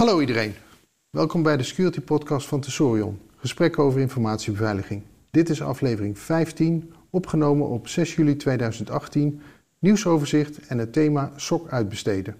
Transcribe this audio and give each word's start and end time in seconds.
Hallo 0.00 0.20
iedereen. 0.20 0.54
Welkom 1.10 1.42
bij 1.42 1.56
de 1.56 1.62
Security 1.62 2.00
Podcast 2.00 2.46
van 2.46 2.60
Tesorion. 2.60 3.20
Gesprekken 3.36 3.82
over 3.82 4.00
informatiebeveiliging. 4.00 5.02
Dit 5.30 5.48
is 5.48 5.62
aflevering 5.62 6.18
15, 6.18 6.92
opgenomen 7.10 7.68
op 7.68 7.88
6 7.88 8.14
juli 8.14 8.36
2018. 8.36 9.40
Nieuwsoverzicht 9.78 10.66
en 10.66 10.78
het 10.78 10.92
thema 10.92 11.32
SOC 11.36 11.68
uitbesteden. 11.68 12.36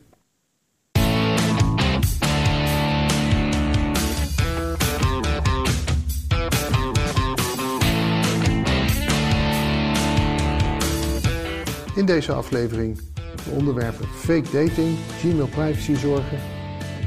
In 11.95 12.06
deze 12.06 12.33
aflevering 12.33 12.99
de 13.45 13.51
onderwerpen 13.51 14.06
fake 14.06 14.51
dating, 14.53 14.99
Gmail 15.19 15.49
privacy 15.49 15.95
zorgen, 15.95 16.59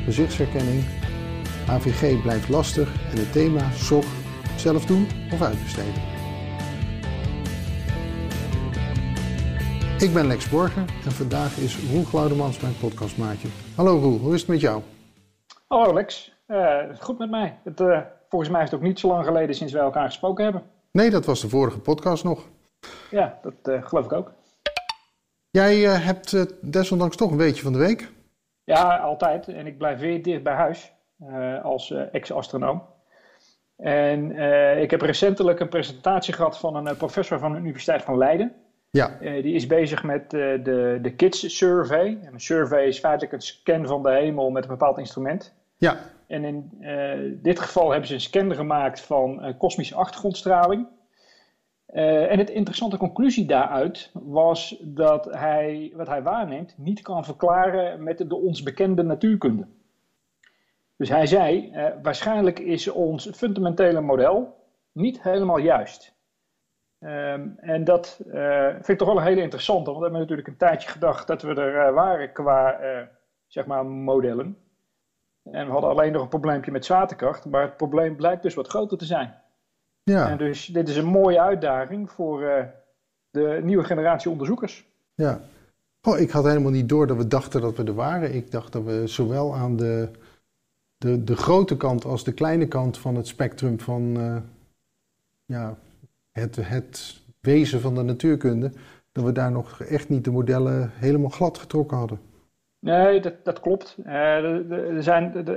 gezichtsherkenning, 0.04 0.84
AVG 1.68 2.22
blijft 2.22 2.50
lastig 2.50 3.12
en 3.12 3.18
het 3.18 3.32
thema 3.32 3.72
SOC 3.72 4.04
zelf 4.58 4.86
doen 4.86 5.08
of 5.32 5.42
uitbesteden. 5.42 6.02
Ik 10.00 10.14
ben 10.14 10.28
Lex 10.28 10.50
Borger 10.50 10.86
en 11.06 11.12
vandaag 11.12 11.58
is 11.58 11.78
Roel 11.92 12.04
Glaudemans 12.04 12.60
mijn 12.60 12.78
podcastmaatje. 12.78 13.48
Hallo 13.76 14.00
Roel, 14.00 14.20
hoe 14.20 14.34
is 14.34 14.40
het 14.40 14.50
met 14.50 14.62
jou? 14.62 14.82
Hallo 15.68 15.94
Lex, 15.94 16.34
uh, 16.48 16.78
goed 17.00 17.18
met 17.18 17.30
mij. 17.30 17.60
Het, 17.64 17.80
uh, 17.80 18.00
volgens 18.30 18.52
mij 18.52 18.64
is 18.64 18.70
het 18.70 18.80
ook 18.80 18.86
niet 18.86 19.00
zo 19.00 19.08
lang 19.08 19.26
geleden 19.26 19.56
sinds 19.56 19.74
wij 19.74 19.82
elkaar 19.82 20.06
gesproken 20.06 20.44
hebben. 20.44 20.64
Nee, 20.92 21.10
dat 21.10 21.26
was 21.26 21.42
de 21.42 21.50
vorige 21.50 21.80
podcast 21.80 22.24
nog. 22.24 22.48
Ja, 23.12 23.40
dat 23.42 23.54
uh, 23.76 23.88
geloof 23.88 24.06
ik 24.06 24.12
ook. 24.12 24.32
Jij 25.50 25.80
hebt 25.80 26.46
desondanks 26.62 27.16
toch 27.16 27.32
een 27.32 27.38
beetje 27.38 27.64
van 27.64 27.74
de 27.74 27.80
week? 27.80 28.12
Ja, 28.64 28.98
altijd. 28.98 29.48
En 29.48 29.68
ik 29.68 29.78
blijf 29.78 30.00
weer 30.00 30.24
dicht 30.24 30.44
bij 30.44 30.54
huis 30.54 30.94
uh, 31.24 31.64
als 31.64 31.92
ex-astronoom. 31.92 32.84
En 33.78 34.32
ik 34.82 34.92
heb 34.92 35.02
recentelijk 35.02 35.60
een 35.60 35.70
presentatie 35.70 36.34
gehad 36.34 36.60
van 36.60 36.76
een 36.76 36.98
professor 36.98 37.40
van 37.40 37.52
de 37.52 37.58
Universiteit 37.58 38.04
van 38.04 38.18
Leiden. 38.18 38.54
Ja. 38.90 39.18
die 39.20 39.54
is 39.54 39.68
bezig 39.68 40.04
met 40.04 40.30
de, 40.30 41.00
de 41.02 41.16
KIDS 41.16 41.58
Survey. 41.58 42.18
En 42.24 42.34
een 42.34 42.40
survey 42.40 42.86
is 42.86 43.00
feitelijk 43.00 43.34
een 43.34 43.42
scan 43.42 43.88
van 43.88 44.04
de 44.04 44.12
hemel 44.12 44.50
met 44.50 44.64
een 44.64 44.70
bepaald 44.70 44.98
instrument. 44.98 45.54
Ja. 45.78 45.98
En 46.28 46.44
in 46.44 46.70
dit 47.42 47.60
geval 47.60 47.90
hebben 47.90 48.08
ze 48.08 48.14
een 48.14 48.22
scan 48.22 48.56
gemaakt 48.56 49.02
van 49.02 49.56
kosmische 49.58 49.96
achtergrondstraling. 49.96 50.88
Uh, 51.94 52.32
en 52.32 52.38
het 52.38 52.50
interessante 52.50 52.98
conclusie 52.98 53.46
daaruit 53.46 54.12
was 54.14 54.78
dat 54.82 55.26
hij 55.26 55.92
wat 55.96 56.08
hij 56.08 56.24
waarneemt 56.24 56.78
niet 56.78 57.02
kan 57.02 57.26
verklaren 57.26 58.04
met 58.04 58.18
de 58.30 58.36
ons 58.36 58.64
bekende 58.64 59.04
natuurkunde. 59.04 59.68
Dus 60.96 61.10
hij 61.10 61.26
zei, 61.26 61.72
uh, 61.74 61.86
waarschijnlijk 62.02 62.60
is 62.60 62.88
ons 62.88 63.30
fundamentele 63.36 64.02
model 64.02 64.56
niet 64.92 65.24
helemaal 65.24 65.58
juist. 65.58 66.14
Um, 67.00 67.56
en 67.58 67.84
dat 67.84 68.22
uh, 68.28 68.68
vind 68.68 68.88
ik 68.88 68.98
toch 68.98 69.08
wel 69.08 69.18
een 69.18 69.24
hele 69.24 69.42
interessante, 69.42 69.84
want 69.84 69.98
we 69.98 70.04
hebben 70.04 70.22
natuurlijk 70.22 70.48
een 70.48 70.58
tijdje 70.58 70.90
gedacht 70.90 71.28
dat 71.28 71.42
we 71.42 71.54
er 71.54 71.94
waren 71.94 72.32
qua 72.32 72.80
zeg 73.48 73.66
maar 73.66 73.86
modellen. 73.86 74.58
En 75.44 75.66
we 75.66 75.72
hadden 75.72 75.90
alleen 75.90 76.12
nog 76.12 76.22
een 76.22 76.30
probleempje 76.30 76.72
met 76.72 76.86
zwaartekracht, 76.86 77.46
maar 77.46 77.62
het 77.62 77.78
probleem 77.78 78.16
blijkt 78.16 78.44
dus 78.44 78.54
wat 78.54 78.68
groter 78.68 78.98
te 78.98 79.06
zijn. 79.06 79.43
Ja. 80.04 80.30
En 80.30 80.38
dus 80.38 80.66
dit 80.66 80.90
is 80.90 80.98
een 80.98 81.06
mooie 81.06 81.42
uitdaging 81.42 82.12
voor 82.12 82.42
uh, 82.42 82.64
de 83.30 83.60
nieuwe 83.64 83.84
generatie 83.84 84.32
onderzoekers. 84.32 84.86
Ja. 85.16 85.42
Oh, 86.02 86.20
ik 86.20 86.30
had 86.30 86.44
helemaal 86.44 86.72
niet 86.72 86.90
door 86.90 87.08
dat 87.08 87.18
we 87.18 87.28
dachten 87.28 87.62
dat 87.62 87.78
we 87.78 87.84
er 87.84 87.94
waren. 87.94 88.36
Ik 88.36 88.52
dacht 88.52 88.72
dat 88.72 88.84
we 88.84 89.08
zowel 89.08 89.56
aan 89.56 89.76
de, 89.76 90.10
de, 90.98 91.24
de 91.24 91.36
grote 91.36 91.78
kant 91.78 92.06
als 92.06 92.24
de 92.24 92.34
kleine 92.34 92.68
kant 92.68 92.98
van 92.98 93.16
het 93.16 93.28
spectrum 93.28 93.80
van 93.80 94.18
uh, 94.18 94.38
ja, 95.46 95.78
het, 96.32 96.56
het 96.56 97.22
wezen 97.40 97.82
van 97.82 97.96
de 97.96 98.02
natuurkunde, 98.02 98.72
dat 99.12 99.24
we 99.24 99.32
daar 99.32 99.52
nog 99.52 99.82
echt 99.82 100.10
niet 100.10 100.24
de 100.24 100.32
modellen 100.32 100.92
helemaal 100.94 101.30
glad 101.30 101.58
getrokken 101.58 101.98
hadden. 101.98 102.20
Nee, 102.84 103.20
dat, 103.20 103.34
dat 103.44 103.60
klopt. 103.60 103.98
Uh, 104.06 104.14
er, 104.72 105.04
zijn, 105.04 105.48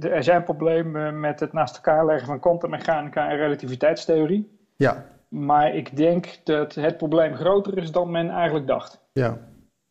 er 0.00 0.22
zijn 0.24 0.44
problemen 0.44 1.20
met 1.20 1.40
het 1.40 1.52
naast 1.52 1.76
elkaar 1.76 2.06
leggen 2.06 2.26
van 2.26 2.40
kwantummechanica 2.40 3.30
en 3.30 3.36
relativiteitstheorie. 3.36 4.58
Ja. 4.76 5.04
Maar 5.28 5.74
ik 5.74 5.96
denk 5.96 6.38
dat 6.44 6.74
het 6.74 6.96
probleem 6.96 7.34
groter 7.34 7.78
is 7.78 7.90
dan 7.90 8.10
men 8.10 8.30
eigenlijk 8.30 8.66
dacht. 8.66 9.00
Ja, 9.12 9.38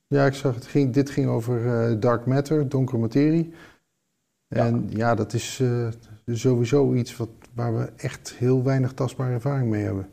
ja 0.07 0.25
ik 0.25 0.33
zag 0.33 0.55
het 0.55 0.65
ging, 0.65 0.93
dit 0.93 1.09
ging 1.09 1.27
over 1.27 1.61
uh, 1.61 1.99
dark 1.99 2.25
matter, 2.25 2.69
donkere 2.69 2.97
materie. 2.97 3.53
En 4.47 4.85
ja, 4.89 4.97
ja 4.97 5.15
dat 5.15 5.33
is 5.33 5.59
uh, 5.59 5.87
sowieso 6.25 6.93
iets 6.93 7.17
wat, 7.17 7.29
waar 7.55 7.77
we 7.77 7.91
echt 7.97 8.35
heel 8.37 8.63
weinig 8.63 8.93
tastbare 8.93 9.33
ervaring 9.33 9.69
mee 9.69 9.83
hebben. 9.83 10.09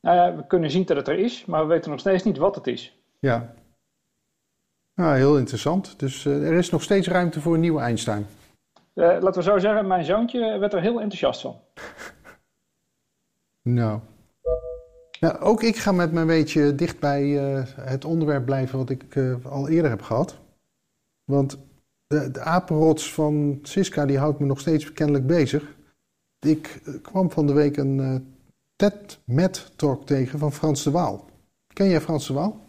Nou 0.00 0.16
ja, 0.16 0.36
we 0.36 0.46
kunnen 0.46 0.70
zien 0.70 0.84
dat 0.84 0.96
het 0.96 1.08
er 1.08 1.18
is, 1.18 1.44
maar 1.44 1.62
we 1.62 1.68
weten 1.68 1.90
nog 1.90 2.00
steeds 2.00 2.22
niet 2.22 2.38
wat 2.38 2.54
het 2.54 2.66
is. 2.66 3.00
Ja, 3.18 3.54
nou, 4.96 5.16
heel 5.16 5.38
interessant. 5.38 5.98
Dus 5.98 6.24
uh, 6.24 6.48
er 6.48 6.54
is 6.54 6.70
nog 6.70 6.82
steeds 6.82 7.08
ruimte 7.08 7.40
voor 7.40 7.54
een 7.54 7.60
nieuwe 7.60 7.80
Einstein. 7.80 8.26
Uh, 8.94 9.06
laten 9.20 9.34
we 9.34 9.42
zo 9.42 9.58
zeggen, 9.58 9.86
mijn 9.86 10.04
zoontje 10.04 10.58
werd 10.58 10.72
er 10.72 10.80
heel 10.80 11.00
enthousiast 11.00 11.40
van. 11.40 11.56
nou. 13.78 14.00
Ja, 15.10 15.36
ook 15.40 15.62
ik 15.62 15.76
ga 15.76 15.92
met 15.92 16.12
mijn 16.12 16.26
weetje 16.26 16.74
dicht 16.74 17.00
bij 17.00 17.24
uh, 17.24 17.62
het 17.80 18.04
onderwerp 18.04 18.44
blijven 18.44 18.78
wat 18.78 18.90
ik 18.90 19.04
al 19.42 19.68
eerder 19.68 19.90
heb 19.90 20.02
gehad. 20.02 20.38
Want 21.24 21.58
de, 22.06 22.30
de 22.30 22.40
apenrots 22.40 23.12
van 23.12 23.58
Siska 23.62 24.06
die 24.06 24.18
houdt 24.18 24.38
me 24.38 24.46
nog 24.46 24.60
steeds 24.60 24.92
kennelijk 24.92 25.26
bezig. 25.26 25.74
Ik 26.40 26.80
kwam 27.02 27.30
van 27.30 27.46
de 27.46 27.52
week 27.52 27.76
een 27.76 28.26
TED-Met-talk 28.76 30.06
tegen 30.06 30.38
van 30.38 30.52
Frans 30.52 30.82
de 30.82 30.90
Waal. 30.90 31.24
Ken 31.72 31.88
jij 31.88 32.00
Frans 32.00 32.26
de 32.26 32.32
Waal? 32.32 32.65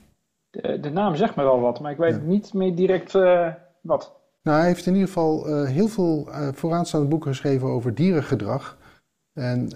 De, 0.62 0.80
de, 0.80 0.90
naam 0.90 1.16
zegt 1.16 1.36
me 1.36 1.44
wel 1.44 1.60
wat, 1.60 1.80
maar 1.80 1.92
ik 1.92 1.98
weet 1.98 2.16
ja. 2.16 2.22
niet 2.22 2.54
meer 2.54 2.76
direct 2.76 3.14
uh, 3.14 3.48
wat. 3.82 4.16
Nou, 4.44 4.58
hij 4.58 4.68
heeft 4.68 4.86
in 4.86 4.94
ieder 4.94 5.08
geval 5.08 5.50
uh, 5.50 5.68
heel 5.68 5.88
veel 5.88 6.28
uh, 6.28 6.48
vooraanstaande 6.54 7.08
boeken 7.08 7.32
geschreven 7.32 7.68
over 7.68 7.94
dierengedrag. 7.94 8.78
En 9.34 9.70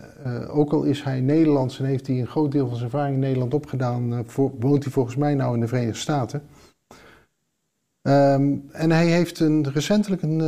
ook 0.49 0.73
al 0.73 0.83
is 0.83 1.03
hij 1.03 1.19
Nederlands 1.19 1.79
en 1.79 1.85
heeft 1.85 2.07
hij 2.07 2.19
een 2.19 2.27
groot 2.27 2.51
deel 2.51 2.67
van 2.67 2.75
zijn 2.75 2.91
ervaring 2.91 3.13
in 3.13 3.21
Nederland 3.21 3.53
opgedaan, 3.53 4.23
voor, 4.25 4.51
woont 4.59 4.83
hij 4.83 4.93
volgens 4.93 5.15
mij 5.15 5.35
nou 5.35 5.53
in 5.53 5.59
de 5.59 5.67
Verenigde 5.67 5.99
Staten. 5.99 6.41
Um, 8.01 8.69
en 8.71 8.91
hij 8.91 9.05
heeft 9.05 9.39
een, 9.39 9.71
recentelijk 9.71 10.21
een, 10.21 10.39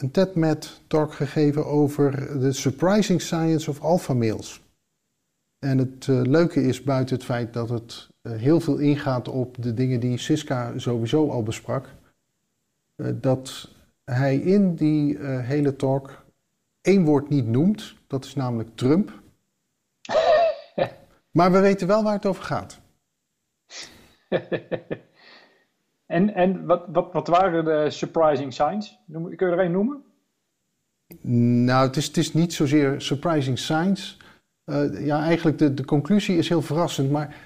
een 0.00 0.10
TED-Met-talk 0.10 1.12
gegeven 1.12 1.66
over 1.66 2.38
de 2.40 2.52
surprising 2.52 3.20
science 3.20 3.70
of 3.70 3.80
alpha 3.80 4.14
males. 4.14 4.62
En 5.60 5.78
het 5.78 6.06
leuke 6.06 6.62
is 6.62 6.82
buiten 6.82 7.16
het 7.16 7.24
feit 7.24 7.52
dat 7.52 7.68
het 7.68 8.08
uh, 8.22 8.32
heel 8.32 8.60
veel 8.60 8.78
ingaat 8.78 9.28
op 9.28 9.62
de 9.62 9.74
dingen 9.74 10.00
die 10.00 10.18
Siska 10.18 10.78
sowieso 10.78 11.30
al 11.30 11.42
besprak. 11.42 11.88
Uh, 12.96 13.08
dat 13.14 13.68
hij 14.04 14.36
in 14.36 14.74
die 14.74 15.18
hele 15.26 15.76
talk 15.76 16.24
één 16.80 17.04
woord 17.04 17.28
niet 17.28 17.46
noemt. 17.46 17.94
Dat 18.06 18.24
is 18.24 18.34
namelijk 18.34 18.68
Trump. 18.74 19.12
maar 21.38 21.52
we 21.52 21.60
weten 21.60 21.86
wel 21.86 22.02
waar 22.02 22.14
het 22.14 22.26
over 22.26 22.44
gaat. 22.44 22.80
en 26.06 26.34
en 26.34 26.66
wat, 26.66 26.84
wat, 26.92 27.12
wat 27.12 27.28
waren 27.28 27.64
de 27.64 27.90
surprising 27.90 28.52
signs? 28.52 28.98
Kun 29.12 29.30
je 29.36 29.44
er 29.44 29.58
één 29.58 29.72
noemen? 29.72 30.04
Nou, 31.64 31.86
het 31.86 31.96
is, 31.96 32.06
het 32.06 32.16
is 32.16 32.32
niet 32.34 32.52
zozeer 32.52 33.00
surprising 33.00 33.58
signs. 33.58 34.18
Ja, 35.00 35.22
eigenlijk 35.22 35.58
de, 35.58 35.74
de 35.74 35.84
conclusie 35.84 36.36
is 36.36 36.48
heel 36.48 36.62
verrassend, 36.62 37.10
maar 37.10 37.36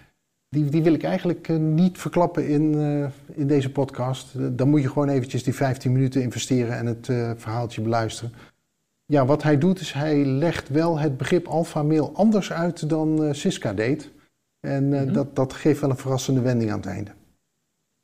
die, 0.49 0.65
die 0.65 0.83
wil 0.83 0.95
ik 0.95 1.03
eigenlijk 1.03 1.49
uh, 1.49 1.57
niet 1.57 1.99
verklappen 1.99 2.49
in, 2.49 2.63
uh, 2.73 3.07
in 3.35 3.47
deze 3.47 3.73
podcast. 3.73 4.59
Dan 4.59 4.69
moet 4.69 4.83
je 4.83 4.89
gewoon 4.89 5.09
eventjes 5.09 5.43
die 5.43 5.55
15 5.55 5.93
minuten 5.93 6.23
investeren 6.23 6.77
en 6.77 6.87
het 6.87 7.07
verhaaltje 7.41 7.83
beluisteren. 7.83 8.33
Ja, 9.07 9.27
wat 9.27 9.43
hij 9.43 9.59
doet 9.59 9.81
is 9.81 9.93
hij 9.93 10.25
legt 10.25 10.69
wel 10.69 10.99
het 10.99 11.17
begrip 11.17 11.47
alfa-mail 11.47 12.13
anders 12.15 12.53
uit 12.53 12.89
dan 12.89 13.35
Siska 13.35 13.73
deed. 13.73 14.11
En 14.61 14.85
mm 14.85 14.93
-hmm. 14.93 15.13
dat, 15.13 15.37
dat 15.37 15.53
geeft 15.53 15.81
wel 15.81 15.91
een 15.91 15.97
verrassende 15.97 16.41
wending 16.41 16.71
aan 16.71 16.77
het 16.77 16.87
einde. 16.87 17.11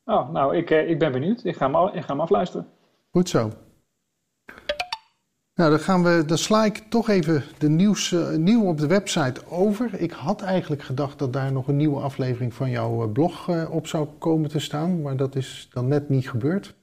Oh, 0.05 0.33
nou, 0.33 0.57
ik, 0.57 0.71
ik 0.71 0.99
ben 0.99 1.13
benieuwd. 1.13 1.45
Ik 1.45 1.57
ga, 1.57 1.71
hem, 1.71 1.97
ik 1.97 2.03
ga 2.03 2.13
hem 2.13 2.21
afluisteren. 2.21 2.67
Goed 3.11 3.29
zo. 3.29 3.51
Nou, 5.61 5.73
dan, 5.73 5.81
gaan 5.81 6.03
we, 6.03 6.25
dan 6.27 6.39
sla 6.39 6.65
ik 6.65 6.83
toch 6.89 7.09
even 7.09 7.43
de 7.59 7.69
nieuws, 7.69 8.11
uh, 8.11 8.29
nieuw 8.29 8.65
op 8.67 8.79
de 8.79 8.87
website 8.87 9.41
over. 9.49 10.01
Ik 10.01 10.11
had 10.11 10.43
eigenlijk 10.43 10.83
gedacht 10.83 11.19
dat 11.19 11.33
daar 11.33 11.53
nog 11.53 11.69
een 11.69 11.77
nieuwe 11.77 12.01
aflevering 12.01 12.55
van 12.55 12.71
jouw 12.71 13.09
blog 13.09 13.49
uh, 13.49 13.71
op 13.71 13.87
zou 13.87 14.09
komen 14.19 14.51
te 14.51 14.59
staan, 14.59 15.03
maar 15.03 15.17
dat 15.17 15.35
is 15.35 15.69
dan 15.73 15.89
net 15.89 16.09
niet 16.09 16.31
gebeurd. 16.31 16.75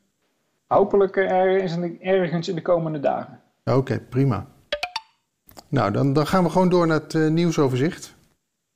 Hopelijk 0.67 1.15
ergens, 1.15 1.77
ergens 1.99 2.47
in 2.47 2.55
de 2.55 2.61
komende 2.61 2.99
dagen. 2.99 3.39
Oké, 3.63 3.77
okay, 3.77 3.99
prima. 3.99 4.47
Nou, 5.67 5.91
dan, 5.91 6.13
dan 6.13 6.27
gaan 6.27 6.43
we 6.43 6.49
gewoon 6.49 6.69
door 6.69 6.87
naar 6.87 6.99
het 6.99 7.13
uh, 7.13 7.29
nieuwsoverzicht. 7.29 8.15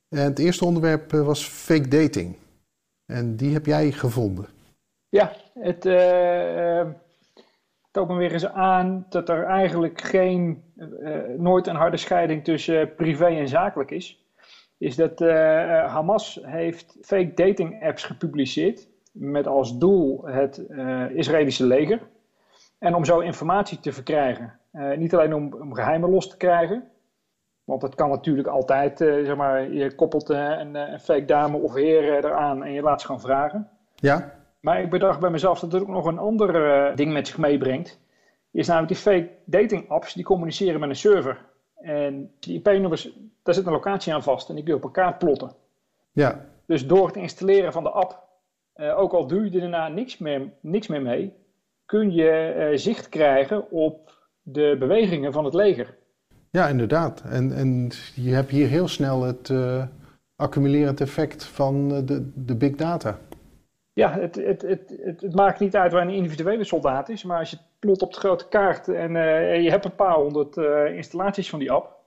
En 0.08 0.24
het 0.24 0.38
eerste 0.38 0.64
onderwerp 0.64 1.12
was 1.12 1.44
fake 1.44 1.88
dating. 1.88 2.36
En 3.06 3.36
die 3.36 3.52
heb 3.52 3.66
jij 3.66 3.92
gevonden. 3.92 4.46
Ja, 5.08 5.32
het 5.54 5.84
toont 7.92 8.08
me 8.08 8.16
weer 8.16 8.32
eens 8.32 8.48
aan 8.48 9.06
dat 9.08 9.28
er 9.28 9.44
eigenlijk 9.44 10.00
geen, 10.00 10.62
nooit 11.36 11.66
een 11.66 11.76
harde 11.76 11.96
scheiding 11.96 12.44
tussen 12.44 12.94
privé 12.94 13.26
en 13.26 13.48
zakelijk 13.48 13.90
is. 13.90 14.26
Is 14.78 14.96
dat 14.96 15.18
Hamas 15.88 16.40
heeft 16.42 16.96
fake 17.00 17.34
dating 17.34 17.84
apps 17.84 18.04
gepubliceerd 18.04 18.88
met 19.12 19.46
als 19.46 19.78
doel 19.78 20.26
het 20.26 20.66
Israëlische 21.14 21.66
leger. 21.66 22.00
En 22.78 22.94
om 22.94 23.04
zo 23.04 23.18
informatie 23.18 23.80
te 23.80 23.92
verkrijgen. 23.92 24.58
niet 24.96 25.14
alleen 25.14 25.34
om, 25.34 25.54
om 25.60 25.74
geheimen 25.74 26.10
los 26.10 26.28
te 26.28 26.36
krijgen, 26.36 26.84
want 27.64 27.82
het 27.82 27.94
kan 27.94 28.08
natuurlijk 28.08 28.48
altijd, 28.48 28.98
zeg 28.98 29.36
maar, 29.36 29.72
je 29.72 29.94
koppelt 29.94 30.28
een, 30.28 30.74
een, 30.74 31.00
fake 31.00 31.24
dame 31.24 31.56
of 31.56 31.74
heer 31.74 32.24
eraan 32.24 32.64
en 32.64 32.72
je 32.72 32.82
laat 32.82 33.00
ze 33.00 33.06
gewoon 33.06 33.20
vragen. 33.20 33.68
Ja. 33.94 34.41
Maar 34.62 34.80
ik 34.80 34.90
bedacht 34.90 35.20
bij 35.20 35.30
mezelf 35.30 35.60
dat 35.60 35.72
het 35.72 35.82
ook 35.82 35.88
nog 35.88 36.06
een 36.06 36.18
ander 36.18 36.96
ding 36.96 37.12
met 37.12 37.26
zich 37.26 37.38
meebrengt. 37.38 38.00
Is 38.50 38.66
namelijk 38.66 38.92
die 38.92 39.02
fake 39.02 39.30
dating 39.44 39.88
apps, 39.88 40.14
die 40.14 40.24
communiceren 40.24 40.80
met 40.80 40.88
een 40.88 40.96
server. 40.96 41.44
En 41.76 42.30
die 42.38 42.56
IP-nummers, 42.56 43.18
daar 43.42 43.54
zit 43.54 43.66
een 43.66 43.72
locatie 43.72 44.14
aan 44.14 44.22
vast 44.22 44.48
en 44.48 44.54
die 44.54 44.64
kun 44.64 44.72
je 44.72 44.78
op 44.78 44.84
elkaar 44.84 45.16
plotten. 45.16 45.52
Ja. 46.12 46.46
Dus 46.66 46.86
door 46.86 47.06
het 47.06 47.16
installeren 47.16 47.72
van 47.72 47.82
de 47.82 47.90
app, 47.90 48.22
ook 48.74 49.12
al 49.12 49.26
doe 49.26 49.44
je 49.44 49.50
er 49.50 49.60
daarna 49.60 49.88
niks 49.88 50.18
meer, 50.18 50.52
niks 50.60 50.86
meer 50.86 51.02
mee, 51.02 51.32
kun 51.86 52.12
je 52.12 52.72
zicht 52.74 53.08
krijgen 53.08 53.70
op 53.70 54.14
de 54.42 54.76
bewegingen 54.78 55.32
van 55.32 55.44
het 55.44 55.54
leger. 55.54 55.94
Ja, 56.50 56.68
inderdaad. 56.68 57.20
En, 57.20 57.52
en 57.56 57.90
je 58.14 58.34
hebt 58.34 58.50
hier 58.50 58.68
heel 58.68 58.88
snel 58.88 59.22
het 59.22 59.50
accumulerend 60.42 61.00
effect 61.00 61.44
van 61.44 61.94
eh, 61.94 62.06
de, 62.06 62.30
de 62.34 62.56
big 62.56 62.74
data. 62.76 63.18
Ja, 63.92 64.12
het, 64.12 64.34
het, 64.34 64.62
het, 64.62 64.98
het, 65.04 65.34
maakt 65.34 65.60
niet 65.60 65.76
uit 65.76 65.92
waar 65.92 66.02
een 66.02 66.10
individuele 66.10 66.64
soldaat 66.64 67.08
is, 67.08 67.24
maar 67.24 67.38
als 67.38 67.50
je 67.50 67.58
plot 67.78 68.02
op 68.02 68.12
de 68.12 68.18
grote 68.18 68.48
kaart 68.48 68.88
en 68.88 69.14
uh, 69.14 69.62
je 69.62 69.70
hebt 69.70 69.84
een 69.84 69.94
paar 69.94 70.14
honderd 70.14 70.56
uh, 70.56 70.96
installaties 70.96 71.50
van 71.50 71.58
die 71.58 71.72
app. 71.72 72.00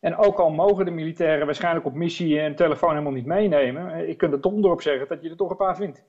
En 0.00 0.16
ook 0.16 0.38
al 0.38 0.50
mogen 0.50 0.84
de 0.84 0.90
militairen 0.90 1.46
waarschijnlijk 1.46 1.86
op 1.86 1.94
missie 1.94 2.40
een 2.40 2.56
telefoon 2.56 2.90
helemaal 2.90 3.12
niet 3.12 3.26
meenemen, 3.26 4.06
je 4.06 4.14
kunt 4.14 4.32
er 4.32 4.40
toch 4.40 4.52
op 4.52 4.82
zeggen 4.82 5.08
dat 5.08 5.22
je 5.22 5.30
er 5.30 5.36
toch 5.36 5.50
een 5.50 5.56
paar 5.56 5.76
vindt. 5.76 6.04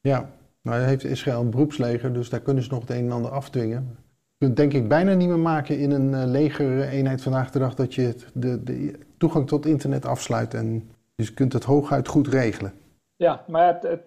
Ja, 0.00 0.30
nou 0.62 0.82
heeft 0.82 1.04
Israël 1.04 1.40
een 1.40 1.50
beroepsleger, 1.50 2.12
dus 2.12 2.30
daar 2.30 2.40
kunnen 2.40 2.62
ze 2.62 2.70
nog 2.70 2.80
het 2.80 2.90
een 2.90 3.04
en 3.04 3.12
ander 3.12 3.30
afdwingen 3.30 4.04
kunt 4.38 4.56
denk 4.56 4.72
ik 4.72 4.88
bijna 4.88 5.14
niet 5.14 5.28
meer 5.28 5.38
maken 5.38 5.78
in 5.78 5.90
een 5.90 6.30
legereenheid 6.30 7.22
vandaag 7.22 7.50
de 7.50 7.58
dag 7.58 7.74
dat 7.74 7.94
je 7.94 8.14
de, 8.34 8.62
de, 8.62 8.98
toegang 9.18 9.46
tot 9.46 9.66
internet 9.66 10.06
afsluit 10.06 10.54
en 10.54 10.90
dus 11.14 11.28
je 11.28 11.34
kunt 11.34 11.52
het 11.52 11.64
hooguit 11.64 12.08
goed 12.08 12.28
regelen. 12.28 12.72
Ja, 13.16 13.44
maar 13.46 13.66
het, 13.66 13.82
het 13.82 14.02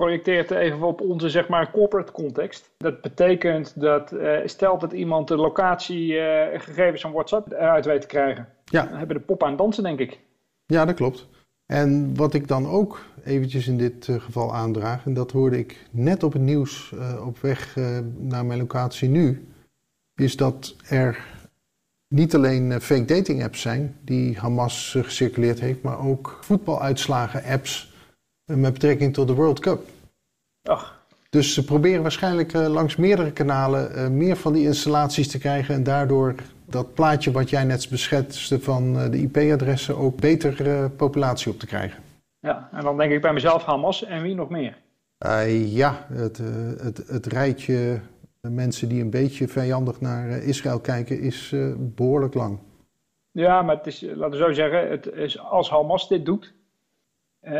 projecteert 0.00 0.50
even 0.50 0.82
op 0.82 1.00
onze 1.00 1.28
zeg 1.28 1.48
maar 1.48 1.70
corporate 1.70 2.12
context. 2.12 2.70
Dat 2.76 3.00
betekent 3.00 3.80
dat 3.80 4.12
uh, 4.12 4.38
stel 4.44 4.78
dat 4.78 4.92
iemand 4.92 5.28
de 5.28 5.36
locatiegegevens 5.36 6.96
uh, 6.96 7.02
van 7.02 7.12
WhatsApp 7.12 7.52
eruit 7.52 7.84
weet 7.84 8.00
te 8.00 8.06
krijgen. 8.06 8.48
Ja. 8.64 8.82
Dan 8.84 8.98
hebben 8.98 9.16
de 9.16 9.22
pop 9.22 9.42
aan 9.42 9.56
dansen 9.56 9.82
denk 9.82 9.98
ik. 9.98 10.18
Ja, 10.66 10.84
dat 10.84 10.94
klopt. 10.94 11.28
En 11.66 12.16
wat 12.16 12.34
ik 12.34 12.48
dan 12.48 12.66
ook 12.66 13.04
eventjes 13.24 13.66
in 13.68 13.78
dit 13.78 14.06
uh, 14.06 14.20
geval 14.20 14.54
aandraag, 14.54 15.04
en 15.04 15.14
dat 15.14 15.30
hoorde 15.30 15.58
ik 15.58 15.86
net 15.90 16.22
op 16.22 16.32
het 16.32 16.42
nieuws 16.42 16.92
uh, 16.94 17.26
op 17.26 17.38
weg 17.38 17.76
uh, 17.76 17.98
naar 18.16 18.44
mijn 18.44 18.58
locatie 18.58 19.08
nu, 19.08 19.48
is 20.14 20.36
dat 20.36 20.76
er 20.88 21.24
niet 22.08 22.34
alleen 22.34 22.80
fake 22.80 23.04
dating 23.04 23.44
apps 23.44 23.60
zijn 23.60 23.96
die 24.04 24.38
Hamas 24.38 24.96
gecirculeerd 24.98 25.60
heeft, 25.60 25.82
maar 25.82 26.06
ook 26.06 26.38
voetbaluitslagen 26.40 27.44
apps 27.44 27.89
met 28.56 28.72
betrekking 28.72 29.14
tot 29.14 29.26
de 29.26 29.34
World 29.34 29.58
Cup. 29.58 29.80
Ach. 30.62 30.98
Dus 31.30 31.54
ze 31.54 31.64
proberen 31.64 32.02
waarschijnlijk 32.02 32.52
langs 32.52 32.96
meerdere 32.96 33.32
kanalen 33.32 34.16
meer 34.16 34.36
van 34.36 34.52
die 34.52 34.66
installaties 34.66 35.28
te 35.28 35.38
krijgen 35.38 35.74
en 35.74 35.82
daardoor 35.82 36.34
dat 36.64 36.94
plaatje 36.94 37.30
wat 37.30 37.50
jij 37.50 37.64
net 37.64 37.88
beschetste 37.90 38.60
van 38.60 39.10
de 39.10 39.18
IP-adressen 39.18 39.96
ook 39.96 40.20
beter 40.20 40.90
populatie 40.90 41.52
op 41.52 41.58
te 41.58 41.66
krijgen. 41.66 42.02
Ja, 42.38 42.68
en 42.72 42.84
dan 42.84 42.96
denk 42.96 43.12
ik 43.12 43.20
bij 43.20 43.32
mezelf 43.32 43.64
Hamas 43.64 44.04
en 44.04 44.22
wie 44.22 44.34
nog 44.34 44.48
meer? 44.48 44.76
Uh, 45.26 45.74
ja, 45.76 46.06
het, 46.12 46.40
het, 46.78 47.02
het 47.06 47.26
rijtje 47.26 48.00
mensen 48.40 48.88
die 48.88 49.02
een 49.02 49.10
beetje 49.10 49.48
vijandig 49.48 50.00
naar 50.00 50.28
Israël 50.30 50.80
kijken 50.80 51.20
is 51.20 51.54
behoorlijk 51.76 52.34
lang. 52.34 52.58
Ja, 53.32 53.62
maar 53.62 53.76
het 53.76 53.86
is, 53.86 54.00
laten 54.00 54.30
we 54.30 54.36
zo 54.36 54.52
zeggen, 54.52 54.90
het 54.90 55.12
is, 55.12 55.38
als 55.38 55.70
Hamas 55.70 56.08
dit 56.08 56.24
doet, 56.24 56.54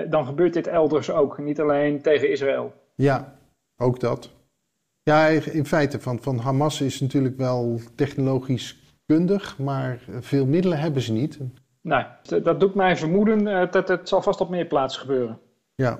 dan 0.08 0.26
gebeurt 0.26 0.52
dit 0.52 0.66
elders 0.66 1.10
ook. 1.10 1.38
Niet 1.38 1.60
alleen 1.60 2.02
tegen 2.02 2.30
Israël. 2.30 2.72
Ja, 2.94 3.38
ook 3.76 4.00
dat. 4.00 4.30
Ja, 5.02 5.26
in 5.26 5.66
feite, 5.66 6.00
van, 6.00 6.22
van 6.22 6.38
Hamas 6.38 6.80
is 6.80 7.00
natuurlijk 7.00 7.36
wel 7.36 7.80
technologisch 7.94 8.94
kundig, 9.06 9.58
maar 9.58 10.00
veel 10.20 10.46
middelen 10.46 10.78
hebben 10.78 11.02
ze 11.02 11.12
niet. 11.12 11.38
Nee, 11.80 12.04
dat 12.42 12.60
doet 12.60 12.74
mij 12.74 12.96
vermoeden 12.96 13.46
uh, 13.46 13.70
dat 13.70 13.88
het 13.88 14.08
zal 14.08 14.22
vast 14.22 14.40
op 14.40 14.48
meer 14.48 14.66
plaatsen 14.66 15.00
gebeuren. 15.00 15.38
Ja. 15.74 15.98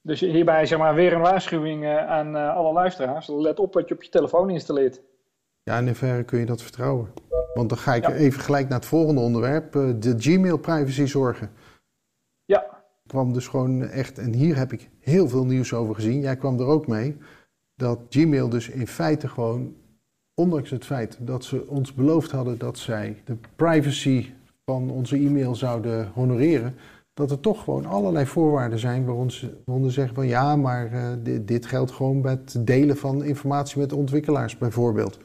Dus 0.00 0.20
hierbij 0.20 0.66
zeg 0.66 0.78
maar 0.78 0.94
weer 0.94 1.12
een 1.12 1.20
waarschuwing 1.20 1.84
uh, 1.84 2.06
aan 2.06 2.34
alle 2.34 2.72
luisteraars. 2.72 3.28
Let 3.28 3.58
op 3.58 3.74
wat 3.74 3.88
je 3.88 3.94
op 3.94 4.02
je 4.02 4.10
telefoon 4.10 4.50
installeert. 4.50 5.00
Ja, 5.62 5.78
in 5.78 5.86
hoeverre 5.86 6.24
kun 6.24 6.38
je 6.38 6.46
dat 6.46 6.62
vertrouwen? 6.62 7.12
Want 7.54 7.68
dan 7.68 7.78
ga 7.78 7.94
ik 7.94 8.06
ja. 8.06 8.12
even 8.12 8.40
gelijk 8.40 8.68
naar 8.68 8.78
het 8.78 8.88
volgende 8.88 9.20
onderwerp. 9.20 9.72
de 9.72 10.14
Gmail 10.18 10.58
privacy 10.58 11.06
zorgen. 11.06 11.50
Ja. 12.44 12.75
Kwam 13.06 13.32
dus 13.32 13.48
gewoon 13.48 13.82
echt, 13.82 14.18
en 14.18 14.32
hier 14.32 14.56
heb 14.56 14.72
ik 14.72 14.88
heel 15.00 15.28
veel 15.28 15.44
nieuws 15.44 15.72
over 15.72 15.94
gezien. 15.94 16.20
Jij 16.20 16.36
kwam 16.36 16.58
er 16.58 16.66
ook 16.66 16.86
mee. 16.86 17.16
Dat 17.74 17.98
Gmail 18.08 18.48
dus 18.48 18.68
in 18.68 18.86
feite 18.86 19.28
gewoon, 19.28 19.74
ondanks 20.34 20.70
het 20.70 20.84
feit 20.84 21.18
dat 21.20 21.44
ze 21.44 21.66
ons 21.66 21.94
beloofd 21.94 22.30
hadden 22.30 22.58
dat 22.58 22.78
zij 22.78 23.22
de 23.24 23.36
privacy 23.56 24.26
van 24.64 24.90
onze 24.90 25.16
e-mail 25.16 25.54
zouden 25.54 26.10
honoreren, 26.14 26.74
dat 27.14 27.30
er 27.30 27.40
toch 27.40 27.64
gewoon 27.64 27.86
allerlei 27.86 28.26
voorwaarden 28.26 28.78
zijn 28.78 29.04
waaronder 29.04 29.34
ze, 29.34 29.62
waaronder 29.64 29.92
zeggen 29.92 30.14
van 30.14 30.26
ja, 30.26 30.56
maar 30.56 30.90
dit, 31.22 31.48
dit, 31.48 31.66
geldt 31.66 31.90
gewoon 31.90 32.22
bij 32.22 32.32
het 32.32 32.66
delen 32.66 32.96
van 32.96 33.24
informatie 33.24 33.78
met 33.78 33.92
ontwikkelaars 33.92 34.58
bijvoorbeeld. 34.58 35.18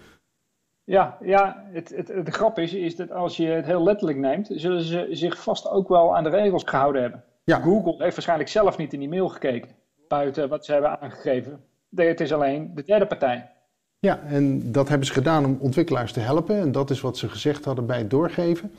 Ja, 0.83 1.17
ja 1.21 1.63
het, 1.71 1.89
het, 1.95 2.07
het, 2.07 2.25
de 2.25 2.31
grap 2.31 2.59
is, 2.59 2.73
is 2.73 2.95
dat 2.95 3.11
als 3.11 3.37
je 3.37 3.45
het 3.45 3.65
heel 3.65 3.83
letterlijk 3.83 4.17
neemt, 4.17 4.49
zullen 4.51 4.81
ze 4.81 5.07
zich 5.11 5.43
vast 5.43 5.69
ook 5.69 5.87
wel 5.87 6.15
aan 6.15 6.23
de 6.23 6.29
regels 6.29 6.63
gehouden 6.63 7.01
hebben. 7.01 7.23
Ja. 7.43 7.59
Google 7.59 7.95
heeft 7.97 8.15
waarschijnlijk 8.15 8.49
zelf 8.49 8.77
niet 8.77 8.93
in 8.93 8.99
die 8.99 9.09
mail 9.09 9.29
gekeken, 9.29 9.69
buiten 10.07 10.49
wat 10.49 10.65
ze 10.65 10.71
hebben 10.71 10.99
aangegeven. 10.99 11.63
Het 11.95 12.19
is 12.19 12.33
alleen 12.33 12.71
de 12.75 12.83
derde 12.83 13.05
partij. 13.05 13.49
Ja, 13.99 14.19
en 14.19 14.71
dat 14.71 14.89
hebben 14.89 15.07
ze 15.07 15.13
gedaan 15.13 15.45
om 15.45 15.57
ontwikkelaars 15.59 16.11
te 16.11 16.19
helpen. 16.19 16.59
En 16.59 16.71
dat 16.71 16.89
is 16.89 17.01
wat 17.01 17.17
ze 17.17 17.29
gezegd 17.29 17.65
hadden 17.65 17.85
bij 17.85 17.97
het 17.97 18.09
doorgeven 18.09 18.71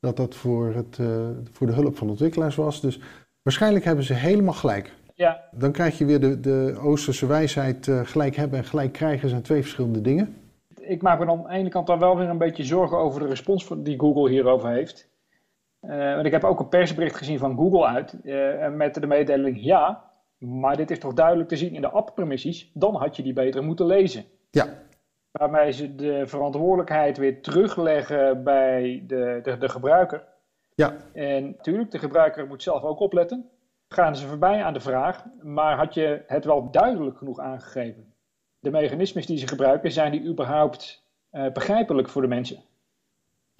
dat 0.00 0.16
dat 0.16 0.34
voor, 0.34 0.74
het, 0.74 0.98
uh, 0.98 1.28
voor 1.52 1.66
de 1.66 1.72
hulp 1.72 1.96
van 1.96 2.08
ontwikkelaars 2.08 2.56
was. 2.56 2.80
Dus 2.80 3.00
waarschijnlijk 3.42 3.84
hebben 3.84 4.04
ze 4.04 4.14
helemaal 4.14 4.54
gelijk. 4.54 4.92
Ja. 5.14 5.44
Dan 5.50 5.72
krijg 5.72 5.98
je 5.98 6.04
weer 6.04 6.20
de, 6.20 6.40
de 6.40 6.78
Oosterse 6.80 7.26
wijsheid: 7.26 7.86
uh, 7.86 8.00
gelijk 8.04 8.36
hebben 8.36 8.58
en 8.58 8.64
gelijk 8.64 8.92
krijgen 8.92 9.28
zijn 9.28 9.42
twee 9.42 9.60
verschillende 9.60 10.00
dingen. 10.00 10.36
Ik 10.80 11.02
maak 11.02 11.18
me 11.18 11.26
dan 11.26 11.38
aan 11.38 11.50
de 11.50 11.58
ene 11.58 11.68
kant 11.68 11.86
dan 11.86 11.98
wel 11.98 12.16
weer 12.16 12.28
een 12.28 12.38
beetje 12.38 12.64
zorgen 12.64 12.98
over 12.98 13.20
de 13.20 13.26
respons 13.26 13.68
die 13.76 13.98
Google 13.98 14.30
hierover 14.30 14.70
heeft. 14.70 15.08
Uh, 15.82 16.14
want 16.14 16.26
ik 16.26 16.32
heb 16.32 16.44
ook 16.44 16.60
een 16.60 16.68
persbericht 16.68 17.16
gezien 17.16 17.38
van 17.38 17.56
Google 17.56 17.86
uit 17.86 18.16
met 18.74 18.94
de 18.94 19.06
mededeling: 19.06 19.62
ja, 19.62 20.10
maar 20.38 20.76
dit 20.76 20.90
is 20.90 20.98
toch 20.98 21.12
duidelijk 21.12 21.48
te 21.48 21.56
zien 21.56 21.74
in 21.74 21.80
de 21.80 21.90
app-permissies, 21.90 22.70
dan 22.74 22.94
had 22.94 23.16
je 23.16 23.22
die 23.22 23.32
beter 23.32 23.64
moeten 23.64 23.86
lezen. 23.86 24.24
Ja, 24.50 24.66
Waarbij 25.30 25.72
ze 25.72 25.94
de 25.94 26.26
verantwoordelijkheid 26.26 27.16
weer 27.18 27.42
terugleggen 27.42 28.44
bij 28.44 29.04
de, 29.06 29.40
de, 29.42 29.58
de 29.58 29.68
gebruiker. 29.68 30.24
Ja. 30.74 30.96
En 31.12 31.44
natuurlijk, 31.44 31.90
de 31.90 31.98
gebruiker 31.98 32.46
moet 32.46 32.62
zelf 32.62 32.82
ook 32.82 33.00
opletten. 33.00 33.50
Gaan 33.88 34.16
ze 34.16 34.26
voorbij 34.26 34.64
aan 34.64 34.72
de 34.72 34.80
vraag, 34.80 35.24
maar 35.42 35.76
had 35.76 35.94
je 35.94 36.22
het 36.26 36.44
wel 36.44 36.70
duidelijk 36.70 37.18
genoeg 37.18 37.38
aangegeven? 37.38 38.14
De 38.58 38.70
mechanismes 38.70 39.26
die 39.26 39.38
ze 39.38 39.46
gebruiken, 39.46 39.92
zijn 39.92 40.12
die 40.12 40.24
überhaupt 40.24 41.04
uh, 41.32 41.52
begrijpelijk 41.52 42.08
voor 42.08 42.22
de 42.22 42.28
mensen? 42.28 42.62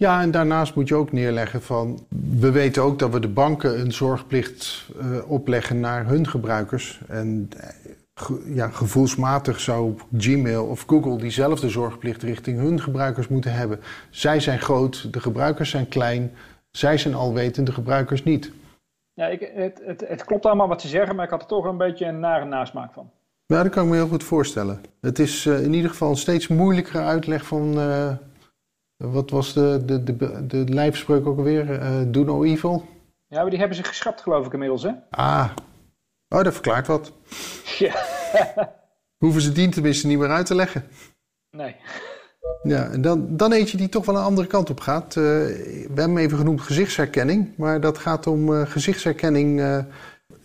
Ja, 0.01 0.21
en 0.21 0.31
daarnaast 0.31 0.75
moet 0.75 0.87
je 0.87 0.95
ook 0.95 1.11
neerleggen 1.11 1.61
van... 1.61 1.99
we 2.39 2.51
weten 2.51 2.83
ook 2.83 2.99
dat 2.99 3.11
we 3.11 3.19
de 3.19 3.27
banken 3.27 3.79
een 3.79 3.91
zorgplicht 3.91 4.89
uh, 5.01 5.31
opleggen 5.31 5.79
naar 5.79 6.07
hun 6.07 6.27
gebruikers. 6.27 7.01
En 7.07 7.49
ja, 8.45 8.67
gevoelsmatig 8.67 9.59
zou 9.59 9.93
Gmail 10.17 10.65
of 10.65 10.83
Google 10.87 11.17
diezelfde 11.17 11.69
zorgplicht 11.69 12.23
richting 12.23 12.59
hun 12.59 12.81
gebruikers 12.81 13.27
moeten 13.27 13.53
hebben. 13.53 13.79
Zij 14.09 14.39
zijn 14.39 14.59
groot, 14.59 15.13
de 15.13 15.19
gebruikers 15.19 15.69
zijn 15.69 15.87
klein, 15.87 16.31
zij 16.71 16.97
zijn 16.97 17.13
alwetend, 17.13 17.65
de 17.65 17.73
gebruikers 17.73 18.23
niet. 18.23 18.51
Ja, 19.13 19.27
ik, 19.27 19.51
het, 19.53 19.81
het, 19.85 20.07
het, 20.07 20.25
klopt 20.25 20.45
allemaal 20.45 20.67
wat 20.67 20.81
ze 20.81 20.87
zeggen, 20.87 21.15
maar 21.15 21.25
ik 21.25 21.31
had 21.31 21.41
er 21.41 21.47
toch 21.47 21.65
een 21.65 21.77
beetje 21.77 22.05
een 22.05 22.19
nare 22.19 22.45
nasmaak 22.45 22.93
van. 22.93 23.09
Ja, 23.45 23.63
dat 23.63 23.71
kan 23.71 23.83
ik 23.83 23.89
me 23.89 23.95
heel 23.95 24.07
goed 24.07 24.23
voorstellen. 24.23 24.81
Het 25.01 25.19
is 25.19 25.45
uh, 25.45 25.63
in 25.63 25.73
ieder 25.73 25.89
geval 25.89 26.09
een 26.09 26.15
steeds 26.15 26.47
moeilijkere 26.47 27.03
uitleg 27.03 27.45
van. 27.45 27.77
Uh, 27.77 28.11
wat 29.01 29.29
was 29.29 29.53
de, 29.53 29.81
de, 29.85 30.03
de, 30.03 30.45
de 30.47 30.63
lijfspreuk 30.73 31.25
ook 31.25 31.37
alweer? 31.37 31.69
Uh, 31.69 32.01
do 32.07 32.23
no 32.23 32.43
evil. 32.43 32.85
Ja, 33.27 33.41
maar 33.41 33.49
die 33.49 33.59
hebben 33.59 33.77
ze 33.77 33.83
geschrapt, 33.83 34.21
geloof 34.21 34.45
ik 34.45 34.53
inmiddels, 34.53 34.83
hè? 34.83 34.91
Ah, 35.09 35.49
oh, 36.29 36.43
dat 36.43 36.53
verklaart 36.53 36.87
wat. 36.87 37.11
Ja. 37.77 37.95
Hoeven 39.23 39.41
ze 39.41 39.51
die 39.51 39.69
tenminste 39.69 40.07
niet 40.07 40.17
meer 40.17 40.29
uit 40.29 40.45
te 40.45 40.55
leggen. 40.55 40.83
Nee. 41.49 41.75
Ja, 42.63 42.89
en 42.89 43.01
dan, 43.01 43.37
dan 43.37 43.51
eentje 43.51 43.77
die 43.77 43.89
toch 43.89 44.05
wel 44.05 44.15
een 44.15 44.23
andere 44.23 44.47
kant 44.47 44.69
op 44.69 44.79
gaat. 44.79 45.15
Uh, 45.15 45.23
we 45.23 45.83
hebben 45.87 46.03
hem 46.03 46.17
even 46.17 46.37
genoemd 46.37 46.61
gezichtsherkenning. 46.61 47.53
Maar 47.57 47.81
dat 47.81 47.97
gaat 47.97 48.27
om 48.27 48.49
uh, 48.53 48.65
gezichtsherkenning. 48.65 49.59
Uh, 49.59 49.77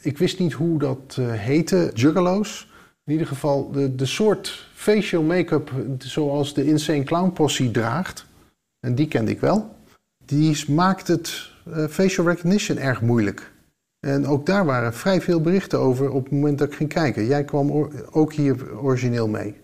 ik 0.01 0.19
wist 0.19 0.39
niet 0.39 0.53
hoe 0.53 0.79
dat 0.79 1.19
heette. 1.21 1.91
Juggalo's. 1.95 2.71
In 3.05 3.13
ieder 3.13 3.27
geval 3.27 3.71
de, 3.71 3.95
de 3.95 4.07
soort 4.07 4.69
facial 4.75 5.23
make-up 5.23 5.71
zoals 5.99 6.55
de 6.55 6.65
Insane 6.65 7.03
Clown 7.03 7.33
Posse 7.33 7.71
draagt. 7.71 8.27
En 8.81 8.95
die 8.95 9.09
kende 9.09 9.31
ik 9.31 9.41
wel. 9.41 9.75
Die 10.25 10.71
maakt 10.71 11.09
het 11.09 11.51
facial 11.89 12.27
recognition 12.27 12.79
erg 12.79 13.01
moeilijk. 13.01 13.53
En 14.01 14.27
ook 14.27 14.47
daar 14.47 14.65
waren 14.65 14.95
vrij 14.95 15.21
veel 15.21 15.41
berichten 15.41 15.79
over 15.79 16.11
op 16.11 16.25
het 16.25 16.33
moment 16.33 16.59
dat 16.59 16.69
ik 16.69 16.75
ging 16.75 16.93
kijken. 16.93 17.27
Jij 17.27 17.45
kwam 17.45 17.91
ook 18.11 18.33
hier 18.33 18.79
origineel 18.79 19.29
mee. 19.29 19.61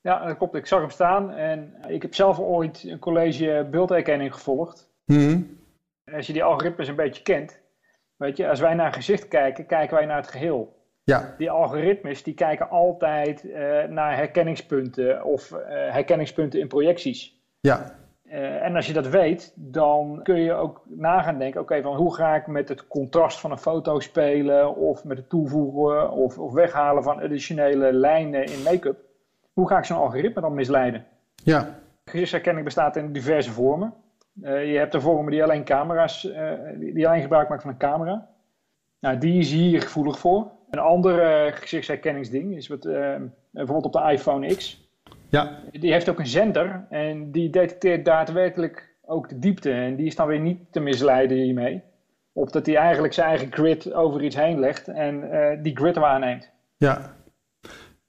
Ja, 0.00 0.26
dat 0.26 0.36
klopt. 0.36 0.54
Ik 0.54 0.66
zag 0.66 0.80
hem 0.80 0.90
staan 0.90 1.30
en 1.30 1.74
ik 1.88 2.02
heb 2.02 2.14
zelf 2.14 2.38
ooit 2.38 2.84
een 2.84 2.98
college 2.98 3.68
beeldherkenning 3.70 4.34
gevolgd. 4.34 4.90
Mhm. 5.04 5.40
Als 6.12 6.26
je 6.26 6.32
die 6.32 6.42
algoritmes 6.42 6.88
een 6.88 6.94
beetje 6.94 7.22
kent, 7.22 7.58
weet 8.16 8.36
je, 8.36 8.48
als 8.48 8.60
wij 8.60 8.74
naar 8.74 8.86
een 8.86 8.92
gezicht 8.92 9.28
kijken, 9.28 9.66
kijken 9.66 9.96
wij 9.96 10.06
naar 10.06 10.16
het 10.16 10.28
geheel. 10.28 10.76
Ja. 11.04 11.34
Die 11.38 11.50
algoritmes 11.50 12.22
die 12.22 12.34
kijken 12.34 12.70
altijd 12.70 13.44
uh, 13.44 13.54
naar 13.84 14.16
herkenningspunten 14.16 15.24
of 15.24 15.50
uh, 15.50 15.58
herkenningspunten 15.68 16.60
in 16.60 16.68
projecties. 16.68 17.40
Ja. 17.60 17.94
Uh, 18.32 18.64
en 18.64 18.76
als 18.76 18.86
je 18.86 18.92
dat 18.92 19.08
weet, 19.08 19.52
dan 19.54 20.20
kun 20.22 20.40
je 20.40 20.52
ook 20.52 20.82
na 20.84 21.22
gaan 21.22 21.38
denken: 21.38 21.60
oké, 21.60 21.82
van 21.82 21.96
hoe 21.96 22.14
ga 22.14 22.34
ik 22.34 22.46
met 22.46 22.68
het 22.68 22.86
contrast 22.86 23.40
van 23.40 23.50
een 23.50 23.58
foto 23.58 24.00
spelen, 24.00 24.76
of 24.76 25.04
met 25.04 25.16
het 25.16 25.28
toevoegen 25.28 26.10
of, 26.10 26.38
of 26.38 26.52
weghalen 26.52 27.02
van 27.02 27.22
additionele 27.22 27.92
lijnen 27.92 28.44
in 28.44 28.62
make-up. 28.62 28.98
Hoe 29.52 29.68
ga 29.68 29.78
ik 29.78 29.84
zo'n 29.84 29.98
algoritme 29.98 30.40
dan 30.40 30.54
misleiden? 30.54 31.06
Ja. 31.34 31.78
Gezichtsherkenning 32.04 32.64
bestaat 32.64 32.96
in 32.96 33.12
diverse 33.12 33.52
vormen. 33.52 33.94
Uh, 34.42 34.72
je 34.72 34.78
hebt 34.78 34.92
de 34.92 35.00
vormen 35.00 35.30
die 35.30 35.42
alleen 35.42 35.64
camera's, 35.64 36.24
uh, 36.24 36.52
die 36.78 37.08
alleen 37.08 37.22
gebruik 37.22 37.48
maken 37.48 37.64
van 37.64 37.72
een 37.72 37.78
camera. 37.78 38.28
Nou, 39.00 39.18
die 39.18 39.38
is 39.38 39.52
hier 39.52 39.82
gevoelig 39.82 40.18
voor. 40.18 40.50
Een 40.70 40.78
ander 40.78 41.52
gezichtsherkenningsding 41.52 42.56
is 42.56 42.68
wat, 42.68 42.82
bijvoorbeeld 43.50 43.84
op 43.84 43.92
de 43.92 44.12
iPhone 44.12 44.54
X. 44.54 44.87
Ja. 45.28 45.58
Die 45.72 45.92
heeft 45.92 46.08
ook 46.08 46.18
een 46.18 46.26
zender 46.26 46.86
en 46.90 47.30
die 47.30 47.50
detecteert 47.50 48.04
daadwerkelijk 48.04 48.94
ook 49.04 49.28
de 49.28 49.38
diepte. 49.38 49.70
En 49.70 49.96
die 49.96 50.06
is 50.06 50.16
dan 50.16 50.26
weer 50.26 50.40
niet 50.40 50.72
te 50.72 50.80
misleiden 50.80 51.36
hiermee. 51.36 51.82
Of 52.32 52.50
dat 52.50 52.66
hij 52.66 52.76
eigenlijk 52.76 53.12
zijn 53.12 53.28
eigen 53.28 53.52
grid 53.52 53.92
over 53.92 54.22
iets 54.22 54.36
heen 54.36 54.58
legt 54.58 54.88
en 54.88 55.28
die 55.62 55.76
grid 55.76 55.96
waarneemt. 55.96 56.50
Ja. 56.76 57.16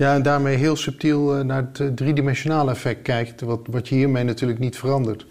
Ja, 0.03 0.13
en 0.13 0.21
daarmee 0.21 0.55
heel 0.55 0.75
subtiel 0.75 1.38
uh, 1.38 1.43
naar 1.43 1.61
het 1.61 1.79
uh, 1.79 1.88
driedimensionale 1.88 2.71
effect 2.71 3.01
kijkt, 3.01 3.41
wat, 3.41 3.67
wat 3.67 3.88
je 3.88 3.95
hiermee 3.95 4.23
natuurlijk 4.23 4.59
niet 4.59 4.77
verandert. 4.77 5.25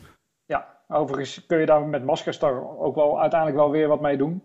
Ja, 0.45 0.67
overigens 0.89 1.47
kun 1.47 1.59
je 1.59 1.67
daar 1.67 1.83
met 1.83 2.05
maskers 2.05 2.39
daar 2.39 2.79
ook 2.79 2.95
wel 2.95 3.21
uiteindelijk 3.21 3.61
wel 3.61 3.71
weer 3.71 3.89
wat 3.89 4.01
mee 4.01 4.17
doen. 4.17 4.43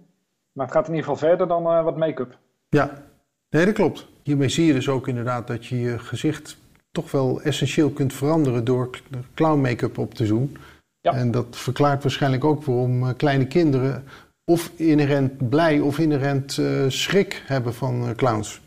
Maar 0.51 0.65
het 0.65 0.75
gaat 0.75 0.87
in 0.87 0.93
ieder 0.93 1.09
geval 1.09 1.29
verder 1.29 1.47
dan 1.47 1.63
uh, 1.63 1.83
wat 1.83 1.97
make-up. 1.97 2.37
Ja, 2.69 3.03
nee, 3.49 3.65
dat 3.65 3.73
klopt. 3.73 4.07
Hiermee 4.23 4.49
zie 4.49 4.65
je 4.65 4.73
dus 4.73 4.89
ook 4.89 5.07
inderdaad 5.07 5.47
dat 5.47 5.65
je 5.65 5.79
je 5.79 5.99
gezicht 5.99 6.57
toch 6.93 7.11
wel 7.11 7.41
essentieel 7.41 7.89
kunt 7.89 8.13
veranderen 8.13 8.65
door 8.65 8.89
clown 9.33 9.61
make-up 9.61 9.97
op 9.97 10.13
te 10.13 10.27
doen. 10.27 10.57
Ja. 11.01 11.13
En 11.13 11.31
dat 11.31 11.45
verklaart 11.49 12.03
waarschijnlijk 12.03 12.43
ook 12.43 12.63
waarom 12.63 13.15
kleine 13.15 13.47
kinderen 13.47 14.03
of 14.45 14.71
inherent 14.75 15.49
blij 15.49 15.79
of 15.79 15.99
inherent 15.99 16.61
schrik 16.87 17.43
hebben 17.45 17.73
van 17.73 18.13
clowns. 18.15 18.61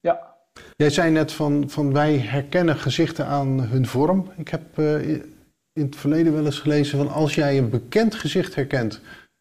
Ja, 0.00 0.28
Jij 0.76 0.90
zei 0.90 1.10
net 1.10 1.32
van, 1.32 1.64
van 1.70 1.92
wij 1.92 2.18
herkennen 2.18 2.76
gezichten 2.76 3.26
aan 3.26 3.60
hun 3.60 3.86
vorm. 3.86 4.30
Ik 4.36 4.48
heb 4.48 4.78
uh, 4.78 5.08
in 5.08 5.84
het 5.84 5.96
verleden 5.96 6.32
wel 6.32 6.44
eens 6.44 6.58
gelezen 6.58 6.98
van 6.98 7.08
als 7.08 7.34
jij 7.34 7.58
een 7.58 7.70
bekend 7.70 8.14
gezicht 8.14 8.54
herkent, 8.54 9.00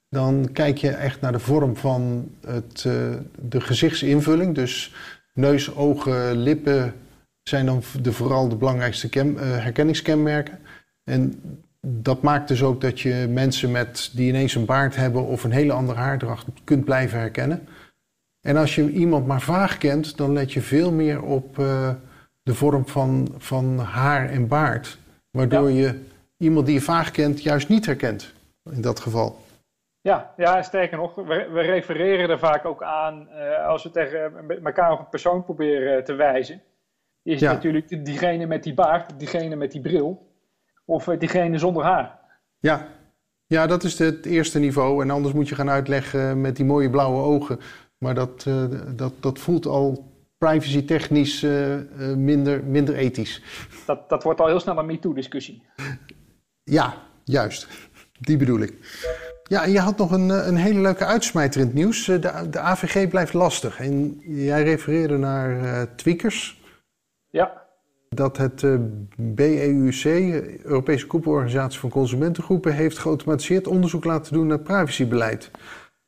dan 0.09 0.49
kijk 0.53 0.77
je 0.77 0.89
echt 0.89 1.21
naar 1.21 1.31
de 1.31 1.39
vorm 1.39 1.75
van 1.75 2.31
het, 2.45 2.83
uh, 2.87 2.93
de 3.39 3.61
gezichtsinvulling. 3.61 4.55
Dus 4.55 4.93
neus, 5.33 5.75
ogen, 5.75 6.37
lippen 6.37 6.93
zijn 7.47 7.65
dan 7.65 7.81
de, 8.01 8.11
vooral 8.11 8.49
de 8.49 8.55
belangrijkste 8.55 9.09
ken, 9.09 9.33
uh, 9.33 9.39
herkenningskenmerken. 9.39 10.59
En 11.03 11.41
dat 11.81 12.21
maakt 12.21 12.47
dus 12.47 12.63
ook 12.63 12.81
dat 12.81 12.99
je 12.99 13.27
mensen 13.29 13.71
met, 13.71 14.11
die 14.13 14.27
ineens 14.27 14.55
een 14.55 14.65
baard 14.65 14.95
hebben 14.95 15.25
of 15.25 15.43
een 15.43 15.51
hele 15.51 15.73
andere 15.73 15.99
haardracht 15.99 16.45
kunt 16.63 16.85
blijven 16.85 17.19
herkennen. 17.19 17.67
En 18.41 18.57
als 18.57 18.75
je 18.75 18.89
iemand 18.89 19.27
maar 19.27 19.41
vaag 19.41 19.77
kent, 19.77 20.17
dan 20.17 20.33
let 20.33 20.53
je 20.53 20.61
veel 20.61 20.91
meer 20.91 21.21
op 21.21 21.57
uh, 21.57 21.89
de 22.43 22.53
vorm 22.53 22.87
van, 22.87 23.35
van 23.37 23.77
haar 23.77 24.29
en 24.29 24.47
baard. 24.47 24.97
Waardoor 25.31 25.71
ja. 25.71 25.87
je 25.87 25.99
iemand 26.37 26.65
die 26.65 26.75
je 26.75 26.81
vaag 26.81 27.11
kent 27.11 27.43
juist 27.43 27.69
niet 27.69 27.85
herkent, 27.85 28.33
in 28.71 28.81
dat 28.81 28.99
geval. 28.99 29.45
Ja, 30.01 30.33
ja 30.37 30.61
sterker 30.61 30.97
nog, 30.97 31.15
we, 31.15 31.47
we 31.51 31.61
refereren 31.61 32.29
er 32.29 32.39
vaak 32.39 32.65
ook 32.65 32.83
aan 32.83 33.27
uh, 33.31 33.67
als 33.67 33.83
we 33.83 33.89
tegen 33.89 34.33
elkaar 34.63 34.91
op 34.91 34.99
een 34.99 35.09
persoon 35.09 35.43
proberen 35.43 36.03
te 36.03 36.13
wijzen. 36.13 36.61
Is 37.27 37.39
ja. 37.39 37.51
natuurlijk 37.51 38.05
diegene 38.05 38.45
met 38.45 38.63
die 38.63 38.73
baard, 38.73 39.19
diegene 39.19 39.55
met 39.55 39.71
die 39.71 39.81
bril 39.81 40.31
of 40.85 41.05
diegene 41.05 41.57
zonder 41.57 41.83
haar. 41.83 42.19
Ja. 42.59 42.87
ja, 43.45 43.67
dat 43.67 43.83
is 43.83 43.99
het 43.99 44.25
eerste 44.25 44.59
niveau. 44.59 45.03
En 45.03 45.09
anders 45.09 45.33
moet 45.33 45.49
je 45.49 45.55
gaan 45.55 45.69
uitleggen 45.69 46.41
met 46.41 46.55
die 46.55 46.65
mooie 46.65 46.89
blauwe 46.89 47.21
ogen 47.21 47.59
maar 47.97 48.15
dat, 48.15 48.45
uh, 48.47 48.63
dat, 48.95 49.13
dat 49.19 49.39
voelt 49.39 49.65
al 49.65 50.15
privacy-technisch 50.37 51.43
uh, 51.43 51.75
uh, 51.75 52.15
minder, 52.15 52.63
minder 52.63 52.95
ethisch. 52.95 53.41
Dat, 53.85 54.09
dat 54.09 54.23
wordt 54.23 54.39
al 54.39 54.47
heel 54.47 54.59
snel 54.59 54.77
een 54.77 54.85
MeToo-discussie. 54.85 55.63
Ja, 56.63 56.93
juist. 57.23 57.67
Die 58.19 58.37
bedoel 58.37 58.59
ik. 58.59 58.73
Ja, 59.43 59.63
en 59.63 59.71
je 59.71 59.79
had 59.79 59.97
nog 59.97 60.11
een, 60.11 60.29
een 60.29 60.55
hele 60.55 60.79
leuke 60.79 61.05
uitsmijter 61.05 61.61
in 61.61 61.67
het 61.67 61.75
nieuws. 61.75 62.05
De, 62.05 62.47
de 62.49 62.59
AVG 62.59 63.07
blijft 63.07 63.33
lastig. 63.33 63.79
En 63.79 64.19
jij 64.21 64.63
refereerde 64.63 65.17
naar 65.17 65.95
tweakers. 65.95 66.56
Ja. 67.37 67.65
Dat 68.09 68.37
het 68.37 68.65
BEUC, 69.17 70.03
Europese 70.63 71.07
Koepelorganisatie 71.07 71.79
van 71.79 71.89
Consumentengroepen, 71.89 72.73
heeft 72.73 72.97
geautomatiseerd 72.97 73.67
onderzoek 73.67 74.03
laten 74.03 74.33
doen 74.33 74.47
naar 74.47 74.59
privacybeleid 74.59 75.51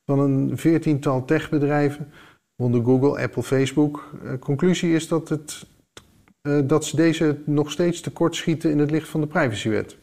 van 0.05 0.19
een 0.19 0.57
veertiental 0.57 1.25
techbedrijven, 1.25 2.12
onder 2.55 2.83
Google, 2.83 3.21
Apple, 3.21 3.43
Facebook. 3.43 4.12
Uh, 4.24 4.39
conclusie 4.39 4.93
is 4.93 5.07
dat, 5.07 5.29
het, 5.29 5.67
uh, 6.41 6.59
dat 6.67 6.86
ze 6.86 6.95
deze 6.95 7.41
nog 7.45 7.71
steeds 7.71 8.01
tekortschieten 8.01 8.71
in 8.71 8.79
het 8.79 8.91
licht 8.91 9.07
van 9.07 9.21
de 9.21 9.27
privacywet. 9.27 9.98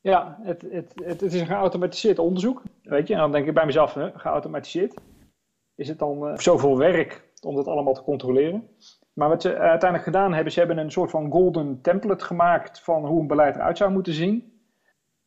Ja, 0.00 0.38
het, 0.42 0.62
het, 0.62 0.92
het, 0.94 1.20
het 1.20 1.32
is 1.32 1.40
een 1.40 1.46
geautomatiseerd 1.46 2.18
onderzoek. 2.18 2.62
Weet 2.82 3.08
je, 3.08 3.14
en 3.14 3.20
dan 3.20 3.32
denk 3.32 3.46
ik 3.46 3.54
bij 3.54 3.66
mezelf, 3.66 3.94
hè, 3.94 4.10
geautomatiseerd. 4.14 4.94
Is 5.74 5.88
het 5.88 5.98
dan 5.98 6.28
uh, 6.28 6.38
zoveel 6.38 6.78
werk 6.78 7.32
om 7.42 7.54
dat 7.54 7.66
allemaal 7.66 7.94
te 7.94 8.02
controleren? 8.02 8.68
Maar 9.20 9.28
wat 9.28 9.42
ze 9.42 9.56
uiteindelijk 9.56 10.02
gedaan 10.02 10.32
hebben, 10.34 10.52
ze 10.52 10.58
hebben 10.58 10.78
een 10.78 10.90
soort 10.90 11.10
van 11.10 11.30
golden 11.30 11.80
template 11.82 12.24
gemaakt 12.24 12.80
van 12.80 13.06
hoe 13.06 13.20
een 13.20 13.26
beleid 13.26 13.54
eruit 13.54 13.76
zou 13.76 13.90
moeten 13.90 14.12
zien. 14.12 14.52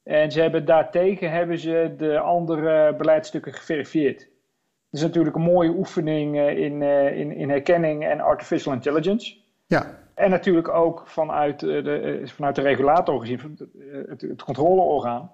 En 0.04 0.32
ze 0.32 0.42
hebben 0.42 0.66
daartegen 0.66 1.32
hebben 1.32 1.60
ze 1.60 1.94
de 1.98 2.20
andere 2.20 2.96
beleidsstukken 2.96 3.54
geverifieerd. 3.54 4.20
Het 4.20 4.32
is 4.90 5.02
natuurlijk 5.02 5.36
een 5.36 5.42
mooie 5.42 5.70
oefening 5.70 6.38
in, 6.38 6.82
in, 6.82 7.32
in 7.32 7.50
herkenning 7.50 8.06
en 8.06 8.20
artificial 8.20 8.74
intelligence. 8.74 9.38
Ja. 9.66 9.98
En 10.16 10.30
natuurlijk 10.30 10.68
ook 10.68 11.08
vanuit 11.08 11.60
de, 11.60 12.22
vanuit 12.26 12.56
de 12.56 12.62
regulator 12.62 13.20
gezien, 13.20 13.58
het, 14.08 14.22
het 14.22 14.44
controleorgaan. 14.44 15.32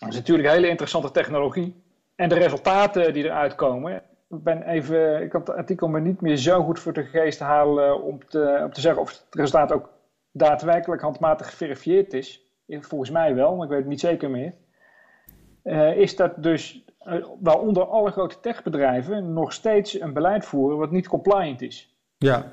Dat 0.00 0.08
is 0.08 0.16
natuurlijk 0.16 0.48
een 0.48 0.54
hele 0.54 0.68
interessante 0.68 1.10
technologie. 1.10 1.82
En 2.14 2.28
de 2.28 2.34
resultaten 2.34 3.12
die 3.12 3.24
eruit 3.24 3.54
komen. 3.54 4.02
Ben 4.42 4.62
even, 4.62 5.22
ik 5.22 5.30
kan 5.30 5.40
het 5.40 5.50
artikel 5.50 5.88
me 5.88 6.00
niet 6.00 6.20
meer 6.20 6.36
zo 6.36 6.62
goed 6.62 6.78
voor 6.78 6.92
de 6.92 7.04
geest 7.04 7.38
halen 7.38 8.02
om 8.02 8.28
te, 8.28 8.60
om 8.64 8.72
te 8.72 8.80
zeggen 8.80 9.02
of 9.02 9.10
het 9.10 9.24
resultaat 9.30 9.72
ook 9.72 9.88
daadwerkelijk 10.32 11.02
handmatig 11.02 11.48
geverifieerd 11.48 12.12
is 12.12 12.44
volgens 12.66 13.10
mij 13.10 13.34
wel, 13.34 13.54
maar 13.54 13.64
ik 13.64 13.70
weet 13.70 13.80
het 13.80 13.88
niet 13.88 14.00
zeker 14.00 14.30
meer, 14.30 14.52
uh, 15.64 15.96
is 15.96 16.16
dat 16.16 16.42
dus, 16.42 16.84
uh, 17.06 17.26
waaronder 17.40 17.84
alle 17.84 18.10
grote 18.10 18.40
techbedrijven, 18.40 19.32
nog 19.32 19.52
steeds 19.52 20.00
een 20.00 20.12
beleid 20.12 20.44
voeren 20.44 20.78
wat 20.78 20.90
niet 20.90 21.08
compliant 21.08 21.62
is. 21.62 21.96
Ja. 22.18 22.52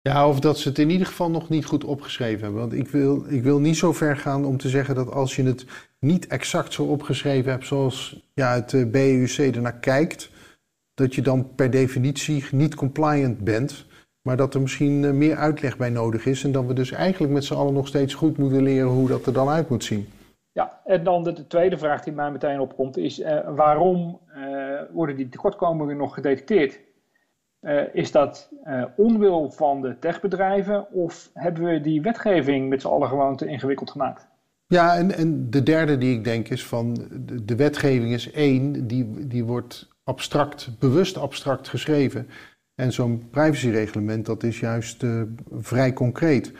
Ja, 0.00 0.28
of 0.28 0.40
dat 0.40 0.58
ze 0.58 0.68
het 0.68 0.78
in 0.78 0.90
ieder 0.90 1.06
geval 1.06 1.30
nog 1.30 1.48
niet 1.48 1.64
goed 1.64 1.84
opgeschreven 1.84 2.42
hebben. 2.42 2.60
Want 2.60 2.72
ik 2.72 2.88
wil, 2.88 3.24
ik 3.28 3.42
wil 3.42 3.58
niet 3.58 3.76
zo 3.76 3.92
ver 3.92 4.16
gaan 4.16 4.44
om 4.44 4.56
te 4.56 4.68
zeggen 4.68 4.94
dat 4.94 5.12
als 5.12 5.36
je 5.36 5.42
het 5.42 5.66
niet 6.00 6.26
exact 6.26 6.72
zo 6.72 6.84
opgeschreven 6.84 7.50
hebt 7.50 7.66
zoals 7.66 8.24
ja, 8.34 8.54
het 8.54 8.72
uh, 8.72 8.90
BEUC 8.90 9.36
ernaar 9.54 9.78
kijkt, 9.78 10.30
dat 10.96 11.14
je 11.14 11.22
dan 11.22 11.54
per 11.54 11.70
definitie 11.70 12.44
niet 12.50 12.74
compliant 12.74 13.38
bent. 13.38 13.86
Maar 14.22 14.36
dat 14.36 14.54
er 14.54 14.60
misschien 14.60 15.18
meer 15.18 15.36
uitleg 15.36 15.76
bij 15.76 15.90
nodig 15.90 16.26
is. 16.26 16.44
En 16.44 16.52
dat 16.52 16.66
we 16.66 16.72
dus 16.72 16.90
eigenlijk 16.90 17.32
met 17.32 17.44
z'n 17.44 17.54
allen 17.54 17.74
nog 17.74 17.86
steeds 17.86 18.14
goed 18.14 18.38
moeten 18.38 18.62
leren 18.62 18.88
hoe 18.88 19.08
dat 19.08 19.26
er 19.26 19.32
dan 19.32 19.48
uit 19.48 19.68
moet 19.68 19.84
zien. 19.84 20.08
Ja, 20.52 20.80
en 20.84 21.04
dan 21.04 21.24
de, 21.24 21.32
de 21.32 21.46
tweede 21.46 21.78
vraag 21.78 22.02
die 22.02 22.12
mij 22.12 22.30
meteen 22.30 22.60
opkomt 22.60 22.96
is: 22.96 23.20
uh, 23.20 23.54
waarom 23.54 24.20
uh, 24.36 24.80
worden 24.92 25.16
die 25.16 25.28
tekortkomingen 25.28 25.96
nog 25.96 26.14
gedetecteerd? 26.14 26.84
is 27.92 28.12
dat 28.12 28.50
onwil 28.96 29.50
van 29.50 29.82
de 29.82 29.98
techbedrijven 29.98 30.92
of 30.92 31.30
hebben 31.34 31.64
we 31.64 31.80
die 31.80 32.02
wetgeving 32.02 32.68
met 32.68 32.80
z'n 32.80 32.88
allen 32.88 33.08
gewoon 33.08 33.36
te 33.36 33.46
ingewikkeld 33.46 33.90
gemaakt? 33.90 34.28
Ja, 34.66 34.96
en, 34.96 35.12
en 35.12 35.50
de 35.50 35.62
derde 35.62 35.98
die 35.98 36.16
ik 36.16 36.24
denk 36.24 36.48
is 36.48 36.66
van 36.66 36.94
de, 36.94 37.44
de 37.44 37.56
wetgeving 37.56 38.12
is 38.12 38.30
één, 38.30 38.86
die, 38.86 39.26
die 39.26 39.44
wordt 39.44 39.95
abstract, 40.06 40.78
bewust 40.78 41.16
abstract 41.16 41.68
geschreven. 41.68 42.28
En 42.74 42.92
zo'n 42.92 43.28
privacyreglement, 43.30 44.26
dat 44.26 44.42
is 44.42 44.60
juist 44.60 45.02
uh, 45.02 45.22
vrij 45.50 45.92
concreet. 45.92 46.52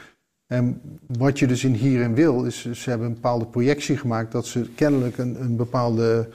En 0.47 0.81
wat 1.07 1.39
je 1.39 1.47
dus 1.47 1.65
in 1.65 1.73
hierin 1.73 2.15
wil, 2.15 2.45
is 2.45 2.71
ze 2.71 2.91
hebben 2.91 3.07
een 3.07 3.15
bepaalde 3.15 3.47
projectie 3.47 3.97
gemaakt 3.97 4.33
dat 4.33 4.47
ze 4.47 4.71
kennelijk 4.75 5.19
een, 5.19 5.41
een 5.41 5.57
bepaalde 5.57 6.29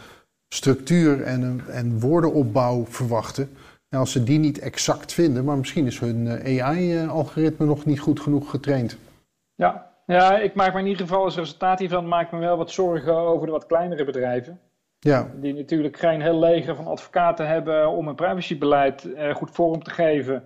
structuur 0.54 1.22
en, 1.22 1.42
een, 1.42 1.62
en 1.68 2.00
woordenopbouw 2.00 2.86
verwachten. 2.86 3.50
En 3.90 4.00
als 4.00 4.12
ze 4.12 4.24
die 4.24 4.40
niet 4.40 4.60
exact 4.60 5.14
vinden, 5.14 5.44
maar 5.44 5.58
misschien 5.58 5.86
is 5.86 6.00
hun 6.00 6.28
eh, 6.28 6.66
AI-algoritme 6.66 7.66
nog 7.66 7.86
niet 7.86 8.00
goed 8.00 8.20
genoeg 8.20 8.50
getraind. 8.50 8.98
Ja, 9.56 9.92
ja, 10.06 10.38
ik 10.38 10.54
maak 10.54 10.74
me 10.74 10.80
in 10.80 10.88
ieder 10.88 11.08
geval 11.08 11.24
als 11.24 11.36
resultaat 11.36 11.80
hiervan 11.80 12.08
maak 12.08 12.32
me 12.32 12.40
wel 12.40 12.58
wat 12.58 12.72
zorgen 12.72 13.16
over 13.16 13.46
de 13.46 13.52
wat 13.52 13.66
kleinere 13.66 14.06
bedrijven. 14.06 14.60
Ja. 15.04 15.32
Die 15.36 15.54
natuurlijk 15.54 15.98
geen 15.98 16.22
heel 16.22 16.40
leger 16.40 16.76
van 16.76 16.88
advocaten 16.88 17.48
hebben 17.48 17.90
om 17.90 18.08
een 18.08 18.16
privacybeleid 18.16 19.14
eh, 19.14 19.36
goed 19.36 19.52
vorm 19.52 19.84
te 19.84 19.90
geven. 19.90 20.44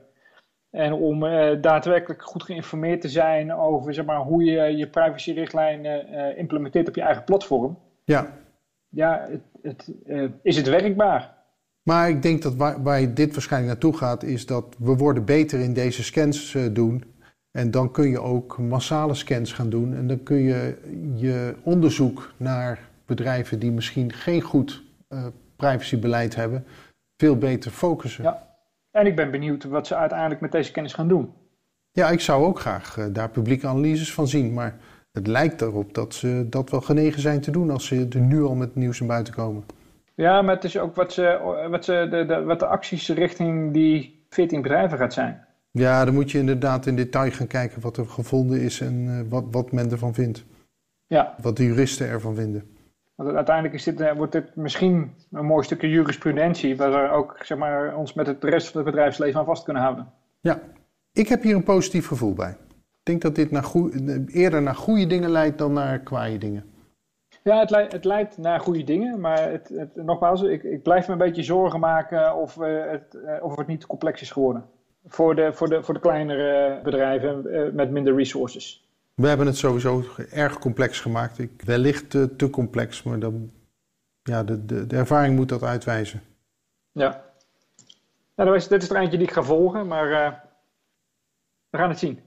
En 0.69 0.93
om 0.93 1.25
eh, 1.25 1.61
daadwerkelijk 1.61 2.23
goed 2.23 2.43
geïnformeerd 2.43 3.01
te 3.01 3.09
zijn 3.09 3.53
over 3.53 3.93
zeg 3.93 4.05
maar, 4.05 4.19
hoe 4.19 4.43
je 4.43 4.77
je 4.77 4.89
privacyrichtlijnen 4.89 6.13
uh, 6.13 6.37
implementeert 6.37 6.87
op 6.87 6.95
je 6.95 7.01
eigen 7.01 7.23
platform. 7.23 7.77
Ja. 8.03 8.27
Ja, 8.89 9.27
het, 9.61 9.93
het, 10.05 10.31
is 10.41 10.57
het 10.57 10.67
werkbaar? 10.67 11.33
Maar 11.83 12.09
ik 12.09 12.21
denk 12.21 12.41
dat 12.41 12.55
waar, 12.55 12.83
waar 12.83 13.13
dit 13.13 13.33
waarschijnlijk 13.33 13.71
naartoe 13.71 13.99
gaat, 13.99 14.23
is 14.23 14.45
dat 14.45 14.75
we 14.79 14.95
worden 14.95 15.25
beter 15.25 15.59
in 15.59 15.73
deze 15.73 16.03
scans 16.03 16.57
doen. 16.71 17.03
En 17.51 17.71
dan 17.71 17.91
kun 17.91 18.09
je 18.09 18.21
ook 18.21 18.57
massale 18.57 19.13
scans 19.13 19.53
gaan 19.53 19.69
doen. 19.69 19.95
En 19.95 20.07
dan 20.07 20.23
kun 20.23 20.37
je 20.37 20.77
je 21.15 21.55
onderzoek 21.63 22.33
naar 22.37 22.79
bedrijven 23.05 23.59
die 23.59 23.71
misschien 23.71 24.13
geen 24.13 24.41
goed 24.41 24.83
uh, 25.09 25.25
privacybeleid 25.55 26.35
hebben, 26.35 26.65
veel 27.17 27.37
beter 27.37 27.71
focussen. 27.71 28.23
Ja, 28.23 28.57
en 28.91 29.05
ik 29.05 29.15
ben 29.15 29.31
benieuwd 29.31 29.63
wat 29.63 29.87
ze 29.87 29.95
uiteindelijk 29.95 30.41
met 30.41 30.51
deze 30.51 30.71
kennis 30.71 30.93
gaan 30.93 31.07
doen. 31.07 31.33
Ja, 31.91 32.09
ik 32.09 32.19
zou 32.19 32.45
ook 32.45 32.59
graag 32.59 32.97
uh, 32.97 33.05
daar 33.11 33.29
publieke 33.29 33.67
analyses 33.67 34.13
van 34.13 34.27
zien. 34.27 34.53
Maar 34.53 34.77
het 35.11 35.27
lijkt 35.27 35.61
erop 35.61 35.93
dat 35.93 36.13
ze 36.13 36.45
dat 36.49 36.69
wel 36.69 36.81
genegen 36.81 37.21
zijn 37.21 37.41
te 37.41 37.51
doen 37.51 37.69
als 37.69 37.85
ze 37.85 38.07
er 38.09 38.19
nu 38.19 38.43
al 38.43 38.55
met 38.55 38.75
nieuws 38.75 38.99
naar 38.99 39.07
buiten 39.07 39.33
komen. 39.33 39.63
Ja, 40.15 40.41
maar 40.41 40.55
het 40.55 40.63
is 40.63 40.77
ook 40.77 40.95
wat, 40.95 41.13
ze, 41.13 41.39
wat, 41.69 41.85
ze, 41.85 42.07
de, 42.09 42.25
de, 42.25 42.43
wat 42.43 42.59
de 42.59 42.65
acties 42.65 43.09
richting 43.09 43.73
die 43.73 44.25
14 44.29 44.61
bedrijven 44.61 44.97
gaat 44.97 45.13
zijn. 45.13 45.45
Ja, 45.71 46.05
dan 46.05 46.13
moet 46.13 46.31
je 46.31 46.37
inderdaad 46.37 46.85
in 46.85 46.95
detail 46.95 47.31
gaan 47.31 47.47
kijken 47.47 47.81
wat 47.81 47.97
er 47.97 48.05
gevonden 48.05 48.61
is 48.61 48.81
en 48.81 48.93
uh, 48.93 49.19
wat, 49.29 49.43
wat 49.51 49.71
men 49.71 49.91
ervan 49.91 50.13
vindt. 50.13 50.45
Ja. 51.07 51.35
Wat 51.41 51.57
de 51.57 51.63
juristen 51.63 52.07
ervan 52.07 52.35
vinden. 52.35 52.74
Want 53.15 53.35
uiteindelijk 53.35 53.75
is 53.75 53.83
dit, 53.83 54.01
uh, 54.01 54.11
wordt 54.11 54.31
dit 54.31 54.55
misschien 54.55 55.13
een 55.31 55.45
mooi 55.45 55.63
stukje 55.63 55.89
jurisprudentie, 55.89 56.77
waar 56.77 56.91
we 56.91 57.09
ook 57.09 57.37
zeg 57.41 57.57
maar, 57.57 57.95
ons 57.95 58.13
met 58.13 58.27
het 58.27 58.43
rest 58.43 58.67
van 58.67 58.81
het 58.81 58.89
bedrijfsleven 58.89 59.39
aan 59.39 59.45
vast 59.45 59.63
kunnen 59.63 59.83
houden. 59.83 60.11
Ja, 60.39 60.59
ik 61.13 61.27
heb 61.27 61.41
hier 61.41 61.55
een 61.55 61.63
positief 61.63 62.07
gevoel 62.07 62.33
bij. 62.33 62.49
Ik 62.49 63.11
denk 63.11 63.21
dat 63.21 63.35
dit 63.35 63.51
naar 63.51 63.71
eerder 64.27 64.61
naar 64.61 64.75
goede 64.75 65.07
dingen 65.07 65.29
leidt 65.29 65.57
dan 65.57 65.73
naar 65.73 65.99
kwaaie 65.99 66.37
dingen. 66.37 66.63
Ja, 67.43 67.59
het, 67.59 67.69
leidt, 67.69 67.91
het 67.91 68.05
leidt 68.05 68.37
naar 68.37 68.59
goede 68.59 68.83
dingen, 68.83 69.19
maar 69.19 69.51
het, 69.51 69.69
het, 69.69 69.95
nogmaals, 69.95 70.41
ik, 70.41 70.63
ik, 70.63 70.83
blijf 70.83 71.07
me 71.07 71.13
een 71.13 71.19
beetje 71.19 71.43
zorgen 71.43 71.79
maken 71.79 72.35
of, 72.35 72.57
uh, 72.57 72.91
het, 72.91 73.17
of 73.41 73.55
het 73.55 73.67
niet 73.67 73.79
te 73.79 73.87
complex 73.87 74.21
is 74.21 74.31
geworden 74.31 74.65
voor 75.05 75.35
de, 75.35 75.53
voor 75.53 75.69
de, 75.69 75.83
voor 75.83 75.93
de 75.93 75.99
kleinere 75.99 76.79
bedrijven 76.83 77.53
eh, 77.53 77.71
met 77.71 77.91
minder 77.91 78.15
resources. 78.15 78.84
We 79.15 79.27
hebben 79.27 79.45
het 79.45 79.57
sowieso 79.57 80.03
erg 80.31 80.59
complex 80.59 80.99
gemaakt. 80.99 81.39
Ik, 81.39 81.61
wellicht 81.61 82.09
te, 82.09 82.35
te 82.35 82.49
complex, 82.49 83.03
maar 83.03 83.19
dan, 83.19 83.51
ja, 84.23 84.43
de, 84.43 84.65
de, 84.65 84.87
de 84.87 84.95
ervaring 84.95 85.35
moet 85.35 85.49
dat 85.49 85.63
uitwijzen. 85.63 86.21
Ja. 86.91 87.23
Nou, 88.35 88.55
is, 88.55 88.67
dit 88.67 88.83
is 88.83 88.89
er 88.89 88.95
eentje 88.95 89.17
die 89.17 89.27
ik 89.27 89.33
ga 89.33 89.43
volgen, 89.43 89.87
maar 89.87 90.09
uh, 90.09 90.33
we 91.69 91.77
gaan 91.77 91.89
het 91.89 91.99
zien. 91.99 92.19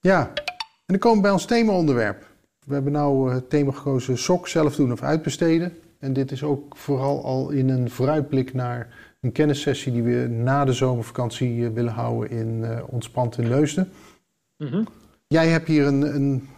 Ja, 0.00 0.32
en 0.34 0.44
dan 0.86 0.98
komen 0.98 1.16
we 1.16 1.22
bij 1.22 1.32
ons 1.32 1.44
themaonderwerp. 1.44 2.26
We 2.66 2.74
hebben 2.74 2.92
nou 2.92 3.32
het 3.32 3.50
thema 3.50 3.72
gekozen 3.72 4.18
sok 4.18 4.48
zelf 4.48 4.76
doen 4.76 4.92
of 4.92 5.02
uitbesteden. 5.02 5.78
En 5.98 6.12
dit 6.12 6.30
is 6.30 6.42
ook 6.42 6.76
vooral 6.76 7.24
al 7.24 7.50
in 7.50 7.68
een 7.68 7.90
vooruitblik 7.90 8.54
naar 8.54 8.94
een 9.20 9.32
kennissessie 9.32 9.92
die 9.92 10.02
we 10.02 10.28
na 10.28 10.64
de 10.64 10.72
zomervakantie 10.72 11.66
eh, 11.66 11.72
willen 11.72 11.92
houden 11.92 12.30
in 12.30 12.58
uh, 12.62 12.82
Ontspant 12.86 13.38
in 13.38 13.48
Leusden. 13.48 13.92
Mm 14.56 14.86
Jij 15.26 15.48
hebt 15.48 15.68
hier 15.68 15.86
een, 15.86 16.14
een, 16.14 16.48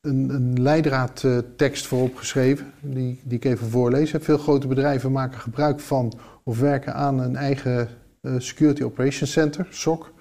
een, 0.00 0.28
een 0.30 0.62
leidraadtekst 0.62 1.86
voor 1.86 2.02
opgeschreven, 2.02 2.72
die, 2.80 3.20
die 3.24 3.36
ik 3.36 3.44
even 3.44 3.70
voorlees. 3.70 4.14
Veel 4.18 4.38
grote 4.38 4.66
bedrijven 4.66 5.12
maken 5.12 5.40
gebruik 5.40 5.80
van 5.80 6.12
of 6.44 6.60
werken 6.60 6.94
aan 6.94 7.20
een 7.20 7.36
eigen 7.36 7.88
uh, 8.22 8.34
Security 8.38 8.82
Operations 8.82 9.32
Center, 9.32 9.66
SOC. 9.70 10.12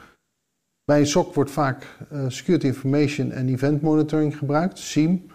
Bij 0.83 0.99
een 0.99 1.07
SOC 1.07 1.33
wordt 1.33 1.51
vaak 1.51 1.97
Security 2.27 2.65
Information 2.65 3.33
and 3.33 3.49
Event 3.49 3.81
Monitoring 3.81 4.37
gebruikt, 4.37 4.79
SIEM. 4.79 5.25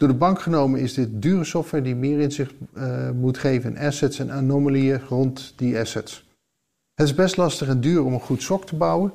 Door 0.00 0.08
de 0.08 0.14
bank 0.14 0.40
genomen 0.40 0.80
is 0.80 0.94
dit 0.94 1.22
dure 1.22 1.44
software 1.44 1.84
die 1.84 1.94
meer 1.94 2.20
inzicht 2.20 2.54
uh, 2.74 3.10
moet 3.10 3.38
geven 3.38 3.70
in 3.70 3.86
assets 3.86 4.18
en 4.18 4.30
anomalieën 4.30 5.00
rond 5.00 5.52
die 5.56 5.78
assets. 5.78 6.28
Het 6.94 7.06
is 7.06 7.14
best 7.14 7.36
lastig 7.36 7.68
en 7.68 7.80
duur 7.80 8.04
om 8.04 8.12
een 8.12 8.20
goed 8.20 8.42
SOC 8.42 8.66
te 8.66 8.76
bouwen. 8.76 9.12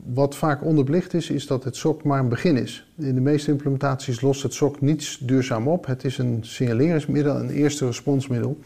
Wat 0.00 0.36
vaak 0.36 0.64
onderbelicht 0.64 1.14
is, 1.14 1.30
is 1.30 1.46
dat 1.46 1.64
het 1.64 1.76
SOC 1.76 2.04
maar 2.04 2.18
een 2.18 2.28
begin 2.28 2.56
is. 2.56 2.92
In 2.98 3.14
de 3.14 3.20
meeste 3.20 3.50
implementaties 3.50 4.20
lost 4.20 4.42
het 4.42 4.54
SOC 4.54 4.80
niets 4.80 5.18
duurzaam 5.18 5.68
op. 5.68 5.86
Het 5.86 6.04
is 6.04 6.18
een 6.18 6.38
signaleringsmiddel, 6.40 7.36
een 7.36 7.50
eerste 7.50 7.86
responsmiddel. 7.86 8.58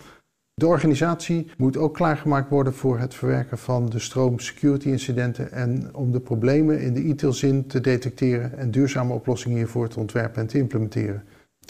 De 0.55 0.67
organisatie 0.67 1.51
moet 1.57 1.77
ook 1.77 1.95
klaargemaakt 1.95 2.51
worden 2.51 2.75
voor 2.75 2.99
het 2.99 3.15
verwerken 3.15 3.59
van 3.59 3.89
de 3.89 3.99
stroom 3.99 4.39
security 4.39 4.89
incidenten 4.89 5.53
en 5.53 5.95
om 5.95 6.13
de 6.13 6.21
problemen 6.21 6.81
in 6.81 6.95
de 6.95 7.03
ITIL-zin 7.03 7.67
te 7.67 7.81
detecteren 7.81 8.59
en 8.59 8.71
duurzame 8.71 9.13
oplossingen 9.13 9.57
hiervoor 9.57 9.89
te 9.89 10.01
ontwerpen 10.01 10.43
en 10.43 10.47
te 10.47 10.59
implementeren. 10.59 11.25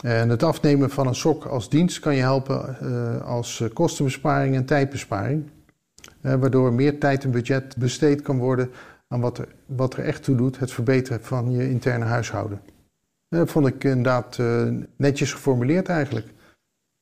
En 0.04 0.28
het 0.28 0.42
afnemen 0.42 0.90
van 0.90 1.06
een 1.06 1.14
sok 1.14 1.44
als 1.44 1.68
dienst 1.68 1.98
kan 1.98 2.14
je 2.14 2.20
helpen 2.20 2.76
uh, 2.82 3.22
als 3.22 3.64
kostenbesparing 3.72 4.54
en 4.54 4.64
tijdbesparing. 4.64 5.44
Waardoor 6.20 6.72
meer 6.72 6.98
tijd 6.98 7.24
en 7.24 7.30
budget 7.30 7.76
besteed 7.76 8.22
kan 8.22 8.38
worden 8.38 8.70
aan 9.08 9.20
wat 9.20 9.38
er, 9.38 9.48
wat 9.66 9.94
er 9.96 10.04
echt 10.04 10.22
toe 10.22 10.36
doet, 10.36 10.58
het 10.58 10.72
verbeteren 10.72 11.24
van 11.24 11.50
je 11.50 11.70
interne 11.70 12.04
huishouden. 12.04 12.60
Dat 13.28 13.50
vond 13.50 13.66
ik 13.66 13.84
inderdaad 13.84 14.38
uh, 14.38 14.68
netjes 14.96 15.32
geformuleerd 15.32 15.88
eigenlijk. 15.88 16.26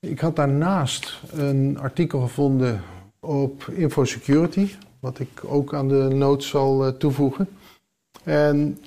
Ik 0.01 0.21
had 0.21 0.37
daarnaast 0.37 1.21
een 1.33 1.79
artikel 1.79 2.21
gevonden 2.21 2.81
op 3.21 3.65
InfoSecurity, 3.65 4.69
wat 5.01 5.19
ik 5.19 5.45
ook 5.45 5.75
aan 5.75 5.89
de 5.89 6.09
notes 6.15 6.49
zal 6.49 6.97
toevoegen. 6.97 7.49
En 8.25 8.79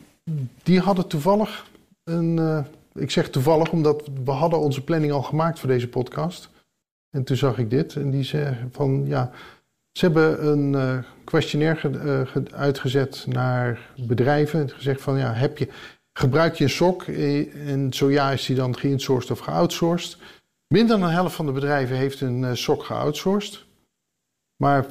die 0.63 0.79
hadden 0.79 1.07
toevallig 1.07 1.69
een 2.03 2.65
ik 2.97 3.11
zeg 3.11 3.29
toevallig, 3.29 3.71
omdat 3.71 4.09
we 4.23 4.31
hadden 4.31 4.59
onze 4.59 4.83
planning 4.83 5.11
al 5.11 5.21
gemaakt 5.21 5.59
voor 5.59 5.69
deze 5.69 5.87
podcast. 5.87 6.49
En 7.09 7.23
toen 7.23 7.37
zag 7.37 7.57
ik 7.57 7.69
dit 7.69 7.95
en 7.95 8.09
die 8.09 8.23
zei 8.23 8.55
van 8.71 9.03
ja, 9.05 9.31
ze 9.97 10.05
hebben 10.05 10.47
een 10.47 10.73
uh, 10.73 11.03
questionnaire 11.23 11.89
uh, 12.35 12.43
uitgezet 12.53 13.25
naar 13.27 13.91
bedrijven. 14.07 14.69
Gezegd 14.69 15.01
van 15.01 15.17
ja, 15.17 15.33
heb 15.33 15.57
je, 15.57 15.67
gebruik 16.13 16.55
je 16.55 16.63
een 16.63 16.69
SOC 16.69 17.03
eh, 17.03 17.69
en 17.71 17.93
zo 17.93 18.11
ja 18.11 18.31
is 18.31 18.45
die 18.45 18.55
dan 18.55 18.77
geïnsourced 18.77 19.31
of 19.31 19.39
geoutsourced. 19.39 20.17
Minder 20.67 20.99
dan 20.99 21.07
de 21.07 21.13
helft 21.13 21.35
van 21.35 21.45
de 21.45 21.51
bedrijven 21.51 21.95
heeft 21.95 22.21
een 22.21 22.57
SOC 22.57 22.83
geoutsourced. 22.83 23.65
Maar 24.55 24.85
95% 24.85 24.87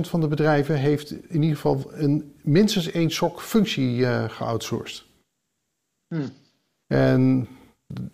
van 0.00 0.20
de 0.20 0.28
bedrijven 0.28 0.76
heeft 0.76 1.10
in 1.10 1.42
ieder 1.42 1.56
geval 1.56 1.90
een, 1.92 2.34
minstens 2.42 2.90
één 2.90 3.10
SOC-functie 3.10 3.96
uh, 3.96 4.24
geoutsourced. 4.28 5.04
Hmm. 6.08 6.30
En 6.86 7.48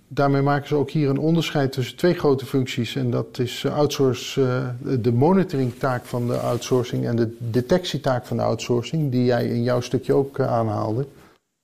daarmee 0.08 0.42
maken 0.42 0.68
ze 0.68 0.74
ook 0.74 0.90
hier 0.90 1.08
een 1.08 1.18
onderscheid 1.18 1.72
tussen 1.72 1.96
twee 1.96 2.14
grote 2.14 2.46
functies. 2.46 2.96
En 2.96 3.10
dat 3.10 3.38
is 3.38 3.66
outsource, 3.66 4.40
uh, 4.40 4.68
de 5.02 5.12
monitoringtaak 5.12 6.04
van 6.04 6.26
de 6.26 6.36
outsourcing 6.36 7.06
en 7.06 7.16
de 7.16 7.36
detectietaak 7.38 8.26
van 8.26 8.36
de 8.36 8.42
outsourcing, 8.42 9.10
die 9.10 9.24
jij 9.24 9.46
in 9.46 9.62
jouw 9.62 9.80
stukje 9.80 10.12
ook 10.12 10.38
uh, 10.38 10.52
aanhaalde. 10.52 11.06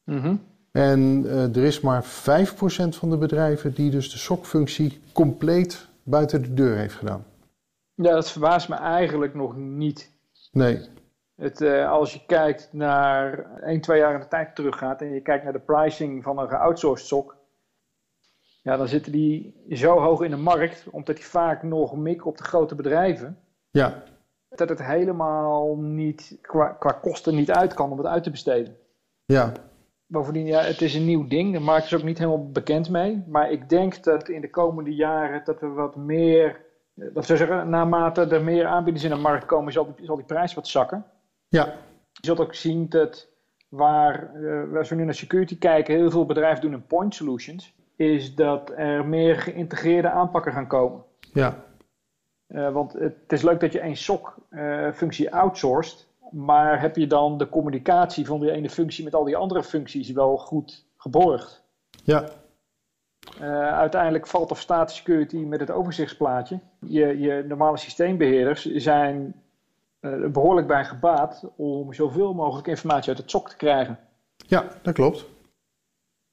Mhm. 0.05 0.35
En 0.73 1.23
uh, 1.25 1.57
er 1.57 1.65
is 1.65 1.81
maar 1.81 2.05
5% 2.05 2.09
van 2.89 3.11
de 3.11 3.17
bedrijven 3.17 3.75
die 3.75 3.91
dus 3.91 4.11
de 4.11 4.19
SOC-functie 4.19 5.01
compleet 5.13 5.89
buiten 6.03 6.43
de 6.43 6.55
deur 6.55 6.77
heeft 6.77 6.95
gedaan. 6.95 7.25
Ja, 7.95 8.13
dat 8.13 8.31
verbaast 8.31 8.69
me 8.69 8.75
eigenlijk 8.75 9.35
nog 9.35 9.57
niet. 9.57 10.11
Nee. 10.53 10.89
Het, 11.37 11.61
uh, 11.61 11.91
als 11.91 12.13
je 12.13 12.21
kijkt 12.27 12.69
naar 12.73 13.47
1, 13.63 13.81
2 13.81 13.99
jaar 13.99 14.15
in 14.15 14.21
de 14.21 14.29
tijd 14.29 14.55
teruggaat 14.55 15.01
en 15.01 15.15
je 15.15 15.21
kijkt 15.21 15.45
naar 15.45 15.53
de 15.53 15.59
pricing 15.59 16.23
van 16.23 16.39
een 16.39 16.49
geoutsourced 16.49 17.07
sok, 17.07 17.37
ja, 18.63 18.77
dan 18.77 18.89
zitten 18.89 19.13
die 19.13 19.55
zo 19.71 19.99
hoog 19.99 20.21
in 20.23 20.31
de 20.31 20.37
markt, 20.37 20.87
omdat 20.91 21.17
die 21.17 21.25
vaak 21.25 21.63
nog 21.63 21.97
mikken 21.97 22.27
op 22.27 22.37
de 22.37 22.43
grote 22.43 22.75
bedrijven. 22.75 23.39
Ja. 23.71 24.03
dat 24.49 24.69
het 24.69 24.83
helemaal 24.83 25.77
niet 25.77 26.39
qua, 26.41 26.69
qua 26.69 26.93
kosten 26.93 27.35
niet 27.35 27.51
uit 27.51 27.75
kan 27.75 27.91
om 27.91 27.99
het 27.99 28.07
uit 28.07 28.23
te 28.23 28.31
besteden. 28.31 28.77
Ja. 29.25 29.53
Bovendien, 30.07 30.47
ja, 30.47 30.61
het 30.61 30.81
is 30.81 30.95
een 30.95 31.05
nieuw 31.05 31.27
ding. 31.27 31.53
De 31.53 31.61
markt 31.61 31.85
is 31.85 31.95
ook 31.95 32.03
niet 32.03 32.19
helemaal 32.19 32.51
bekend 32.51 32.91
mee. 32.91 33.25
Maar 33.27 33.51
ik 33.51 33.69
denk 33.69 34.05
dat 34.05 34.29
in 34.29 34.41
de 34.41 34.51
komende 34.51 34.95
jaren 34.95 35.45
dat 35.45 35.61
we 35.61 35.69
wat 35.69 35.97
meer, 35.97 36.65
eh, 36.95 37.15
dat 37.15 37.27
we 37.27 37.37
zeggen, 37.37 37.69
naarmate 37.69 38.27
er 38.27 38.45
meer 38.45 38.67
aanbieders 38.67 39.05
in 39.05 39.11
de 39.11 39.17
markt 39.17 39.47
komen, 39.47 39.73
zal 39.73 39.95
die, 39.97 40.07
zal 40.07 40.17
die 40.17 40.25
prijs 40.25 40.55
wat 40.55 40.69
zakken. 40.69 41.05
Ja. 41.49 41.65
Je 42.13 42.27
zult 42.27 42.41
ook 42.41 42.55
zien 42.55 42.89
dat 42.89 43.29
waar, 43.69 44.37
uh, 44.37 44.77
als 44.77 44.89
we 44.89 44.95
nu 44.95 45.05
naar 45.05 45.15
security 45.15 45.59
kijken, 45.59 45.95
heel 45.95 46.11
veel 46.11 46.27
bedrijven 46.27 46.61
doen 46.61 46.73
een 46.73 46.87
point 46.87 47.15
solutions, 47.15 47.75
is 48.01 48.35
dat 48.35 48.73
er 48.77 49.07
meer 49.07 49.37
geïntegreerde 49.37 50.11
aanpakken 50.11 50.53
gaan 50.53 50.67
komen. 50.67 51.03
Ja. 51.33 51.65
Uh, 52.49 52.73
want 52.73 52.93
het, 52.93 53.15
is 53.29 53.43
leuk 53.43 53.61
dat 53.61 53.73
je 53.73 53.81
één 53.81 53.97
SOC-functie 53.97 55.27
uh, 55.27 55.33
outsourced, 55.33 56.07
maar 56.31 56.81
heb 56.81 56.97
je 56.97 57.07
dan 57.07 57.39
de 57.39 57.49
communicatie 57.49 58.27
van 58.27 58.41
die 58.41 58.51
ene 58.51 58.71
functie 58.71 59.05
met 59.05 59.15
al 59.15 59.25
die 59.25 59.37
andere 59.37 59.63
functies 59.63 60.11
wel 60.11 60.37
goed 60.37 60.87
geborgd? 60.97 61.63
Ja. 62.05 62.25
Uh, 63.41 63.73
uiteindelijk 63.73 64.27
valt 64.27 64.51
of 64.51 64.61
staat 64.61 64.93
security 64.93 65.37
met 65.37 65.61
het 65.61 65.71
overzichtsplaatje. 65.71 66.59
Je, 66.79 67.19
je 67.19 67.45
normale 67.49 67.77
systeembeheerders 67.77 68.65
zijn 68.65 69.35
behoorlijk 70.33 70.67
bij 70.67 70.85
gebaat 70.85 71.45
om 71.57 71.93
zoveel 71.93 72.35
mogelijk 72.35 72.67
informatie 72.67 73.09
uit 73.09 73.19
het 73.19 73.31
SOC 73.31 73.49
te 73.49 73.57
krijgen. 73.57 73.99
Ja, 74.47 74.65
dat 74.83 74.95
klopt. 74.95 75.27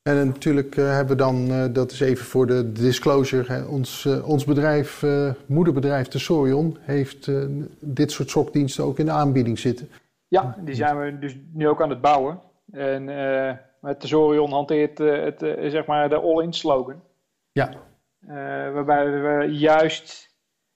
En 0.08 0.26
natuurlijk 0.28 0.76
uh, 0.76 0.90
hebben 0.90 1.18
we 1.18 1.24
dan, 1.24 1.52
uh, 1.52 1.66
dat 1.74 1.92
is 1.92 2.00
even 2.00 2.26
voor 2.26 2.48
de 2.48 2.72
disclosure, 2.72 3.54
hè, 3.54 3.64
ons, 3.64 4.06
uh, 4.06 4.30
ons 4.30 4.46
bedrijf, 4.46 5.06
moederbedrijf 5.46 6.08
Tesorion, 6.08 6.78
heeft 6.82 7.32
dit 7.80 8.12
soort 8.12 8.30
SOC-diensten 8.30 8.84
ook 8.84 9.00
in 9.00 9.06
de 9.06 9.12
aanbieding 9.12 9.60
zitten. 9.60 9.90
Ja, 10.28 10.58
die 10.60 10.76
zijn 10.76 11.00
we 11.00 11.20
dus 11.20 11.38
nu 11.54 11.68
ook 11.68 11.82
aan 11.82 11.90
het 11.90 12.02
bouwen. 12.02 12.42
En 12.72 13.06
met 13.82 14.00
Tesorion 14.00 14.52
hanteert 14.52 14.98
het, 14.98 15.40
zeg 15.68 15.86
maar 15.86 16.10
de 16.10 16.20
all-in 16.20 16.54
slogan. 16.54 17.02
Ja. 17.52 17.70
waarbij 18.74 19.12
we 19.12 19.46
juist 19.52 20.36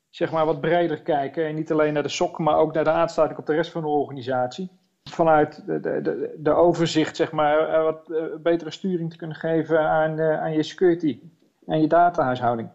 zeg 0.09 0.31
maar, 0.31 0.45
wat 0.45 0.61
breder 0.61 1.01
kijken 1.01 1.45
en 1.45 1.55
niet 1.55 1.71
alleen 1.71 1.93
naar 1.93 2.03
de 2.03 2.09
SOC, 2.09 2.37
maar 2.37 2.57
ook 2.57 2.73
naar 2.73 2.83
de 2.83 2.89
aansluiting 2.89 3.39
op 3.39 3.45
de 3.45 3.53
rest 3.53 3.71
van 3.71 3.81
de 3.81 3.87
organisatie 3.87 4.80
vanuit 5.11 5.65
de, 5.65 5.79
de, 5.79 6.35
de, 6.37 6.51
overzicht, 6.51 7.15
zeg 7.15 7.31
maar, 7.31 7.83
wat 7.83 8.11
betere 8.43 8.71
sturing 8.71 9.09
te 9.09 9.17
kunnen 9.17 9.35
geven 9.35 9.79
aan, 9.79 10.21
aan 10.21 10.53
je 10.53 10.63
security 10.63 11.19
en 11.65 11.81
je 11.81 11.87
datahuishouding. 11.87 12.69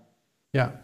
Ja. 0.50 0.82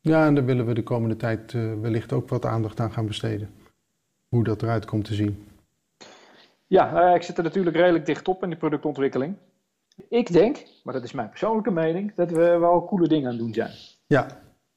ja, 0.00 0.26
en 0.26 0.34
daar 0.34 0.44
willen 0.44 0.66
we 0.66 0.74
de 0.74 0.82
komende 0.82 1.16
tijd 1.16 1.52
wellicht 1.80 2.12
ook 2.12 2.28
wat 2.28 2.44
aandacht 2.44 2.80
aan 2.80 2.92
gaan 2.92 3.06
besteden. 3.06 3.50
Hoe 4.28 4.44
dat 4.44 4.62
eruit 4.62 4.84
komt 4.84 5.04
te 5.04 5.14
zien. 5.14 5.48
Ja, 6.66 7.14
ik 7.14 7.22
zit 7.22 7.36
er 7.36 7.44
natuurlijk 7.44 7.76
redelijk 7.76 8.06
dicht 8.06 8.28
op 8.28 8.42
in 8.42 8.48
die 8.48 8.58
productontwikkeling. 8.58 9.36
Ik 10.08 10.32
denk, 10.32 10.64
maar 10.84 10.94
dat 10.94 11.04
is 11.04 11.12
mijn 11.12 11.28
persoonlijke 11.28 11.70
mening, 11.70 12.14
dat 12.14 12.30
we 12.30 12.58
wel 12.58 12.84
coole 12.84 13.08
dingen 13.08 13.24
aan 13.24 13.34
het 13.34 13.42
doen 13.42 13.54
zijn. 13.54 13.70
Ja, 14.06 14.26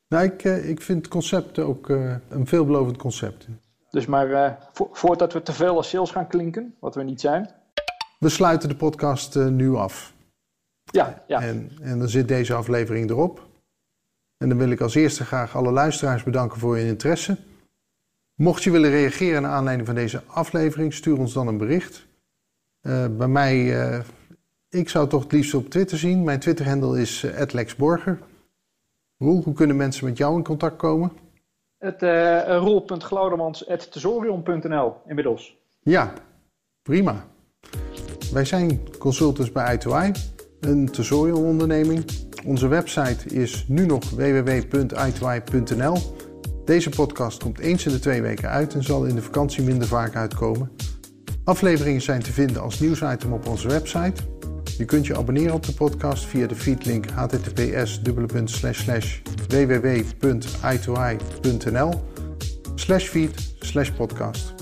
nou, 0.08 0.23
ik, 0.23 0.43
ik 0.43 0.81
vind 0.81 0.97
het 0.97 1.08
concept 1.08 1.60
ook 1.60 1.89
een 2.29 2.47
veelbelovend 2.47 2.97
concept. 2.97 3.47
Dus 3.95 4.05
maar 4.05 4.29
uh, 4.29 4.51
vo 4.73 4.89
voordat 4.91 5.34
we 5.34 5.41
te 5.41 5.53
veel 5.53 5.75
als 5.75 5.89
sales 5.89 6.12
gaan 6.12 6.27
klinken, 6.27 6.75
wat 6.79 6.95
we 6.95 7.03
niet 7.03 7.21
zijn. 7.21 7.49
We 8.19 8.29
sluiten 8.29 8.69
de 8.69 8.75
podcast 8.75 9.36
uh, 9.36 9.47
nu 9.47 9.75
af. 9.75 10.13
Ja, 10.84 11.23
ja. 11.27 11.41
En, 11.41 11.71
en 11.81 11.99
dan 11.99 12.10
zit 12.10 12.27
deze 12.27 12.53
aflevering 12.53 13.10
erop. 13.10 13.47
En 14.38 14.49
dan 14.49 14.58
wil 14.58 14.69
ik 14.69 14.81
als 14.81 14.95
eerste 14.95 15.25
graag 15.25 15.55
alle 15.55 15.71
luisteraars 15.71 16.23
bedanken 16.23 16.60
voor 16.60 16.75
hun 16.75 16.86
interesse. 16.86 17.38
Mocht 18.34 18.63
je 18.63 18.71
willen 18.71 18.89
reageren 18.89 19.41
naar 19.41 19.51
aanleiding 19.51 19.88
van 19.88 19.95
deze 19.95 20.21
aflevering, 20.25 20.93
stuur 20.93 21.17
ons 21.17 21.34
dan 21.34 21.47
een 21.47 21.58
bericht. 21.58 22.05
Uh, 22.81 23.08
bij 23.08 23.27
mij, 23.27 23.65
ik 24.69 24.89
zou 24.89 25.03
het 25.03 25.13
toch 25.13 25.23
het 25.23 25.31
liefst 25.31 25.53
op 25.53 25.69
Twitter 25.69 25.97
zien. 25.97 26.23
Mijn 26.23 26.39
Twitter-handle 26.39 27.01
is 27.01 27.25
@lexborger. 27.51 28.19
Roel, 29.17 29.43
hoe 29.43 29.53
kunnen 29.53 29.75
mensen 29.75 30.05
met 30.05 30.17
jou 30.17 30.38
in 30.38 30.43
contact 30.43 30.77
komen? 30.77 31.12
Het 31.86 32.04
uh, 32.04 32.48
inmiddels. 35.08 35.58
Ja, 35.82 36.13
prima. 36.82 37.26
Wij 38.34 38.45
zijn 38.45 38.98
consultants 38.98 39.52
bij 39.52 39.80
i2i, 39.80 40.12
een 40.60 40.91
Tesorion 40.91 41.43
onderneming. 41.45 42.06
Onze 42.45 42.67
website 42.67 43.36
is 43.36 43.65
nu 43.67 43.86
nog 43.86 44.10
www.i2i.nl. 44.10 45.98
Deze 46.65 46.89
podcast 46.89 47.43
komt 47.43 47.60
eens 47.60 47.86
in 47.86 47.91
de 47.91 48.00
twee 48.00 48.21
weken 48.21 48.50
uit 48.50 48.74
en 48.74 48.84
zal 48.84 49.06
in 49.06 49.15
de 49.15 49.21
vakantie 49.21 49.63
minder 49.63 49.88
vaak 49.88 50.15
uitkomen. 50.15 50.71
Afleveringen 51.43 52.02
zijn 52.02 52.21
te 52.21 52.32
vinden 52.32 52.62
als 52.62 52.80
nieuwsitem 52.80 53.34
op 53.34 53.48
onze 53.48 53.67
website. 53.67 54.35
Je 54.78 54.86
kunt 54.86 55.08
je 55.08 55.18
abonneren 55.18 55.54
op 55.54 55.66
de 55.66 55.74
podcast 55.74 56.26
via 56.26 56.48
de 56.48 56.56
feedlink 56.56 57.06
https 57.10 58.02
www.i2i.nl 59.48 61.94
slash 62.76 63.08
feed 63.08 63.56
slash 63.60 63.92
podcast. 63.92 64.54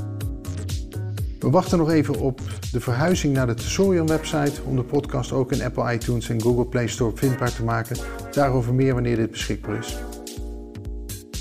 We 1.40 1.50
wachten 1.50 1.78
nog 1.78 1.90
even 1.90 2.20
op 2.20 2.42
de 2.72 2.80
verhuizing 2.80 3.34
naar 3.34 3.48
de 3.48 3.54
Tesorion 3.54 4.08
website 4.08 4.62
om 4.66 4.76
de 4.76 4.84
podcast 4.84 5.32
ook 5.32 5.52
in 5.52 5.62
Apple 5.62 5.94
iTunes 5.94 6.30
en 6.30 6.42
Google 6.42 6.66
Play 6.66 6.88
Store 6.88 7.16
vindbaar 7.16 7.56
te 7.56 7.64
maken. 7.64 7.98
Daarover 8.32 8.74
meer 8.74 8.94
wanneer 8.94 9.16
dit 9.16 9.32
beschikbaar 9.32 9.78
is. 9.78 9.98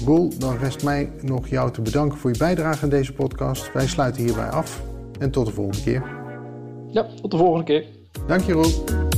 Roel, 0.05 0.39
dan 0.39 0.59
rest 0.59 0.85
mij 0.85 1.13
nog 1.21 1.49
jou 1.49 1.73
te 1.73 1.83
bedanken 1.83 2.19
voor 2.19 2.33
je 2.33 2.39
bijdrage 2.39 2.83
aan 2.83 2.89
deze 2.89 3.13
podcast. 3.13 3.73
Wij 3.73 3.87
sluiten 3.87 4.23
hierbij 4.23 4.49
af 4.49 4.83
en 5.19 5.31
tot 5.31 5.47
de 5.47 5.53
volgende 5.53 5.83
keer. 5.83 6.03
Ja, 6.87 7.07
tot 7.23 7.31
de 7.31 7.37
volgende 7.37 7.65
keer. 7.65 8.02
Dank 8.27 8.47
je, 8.47 8.53
Roel. 8.53 9.12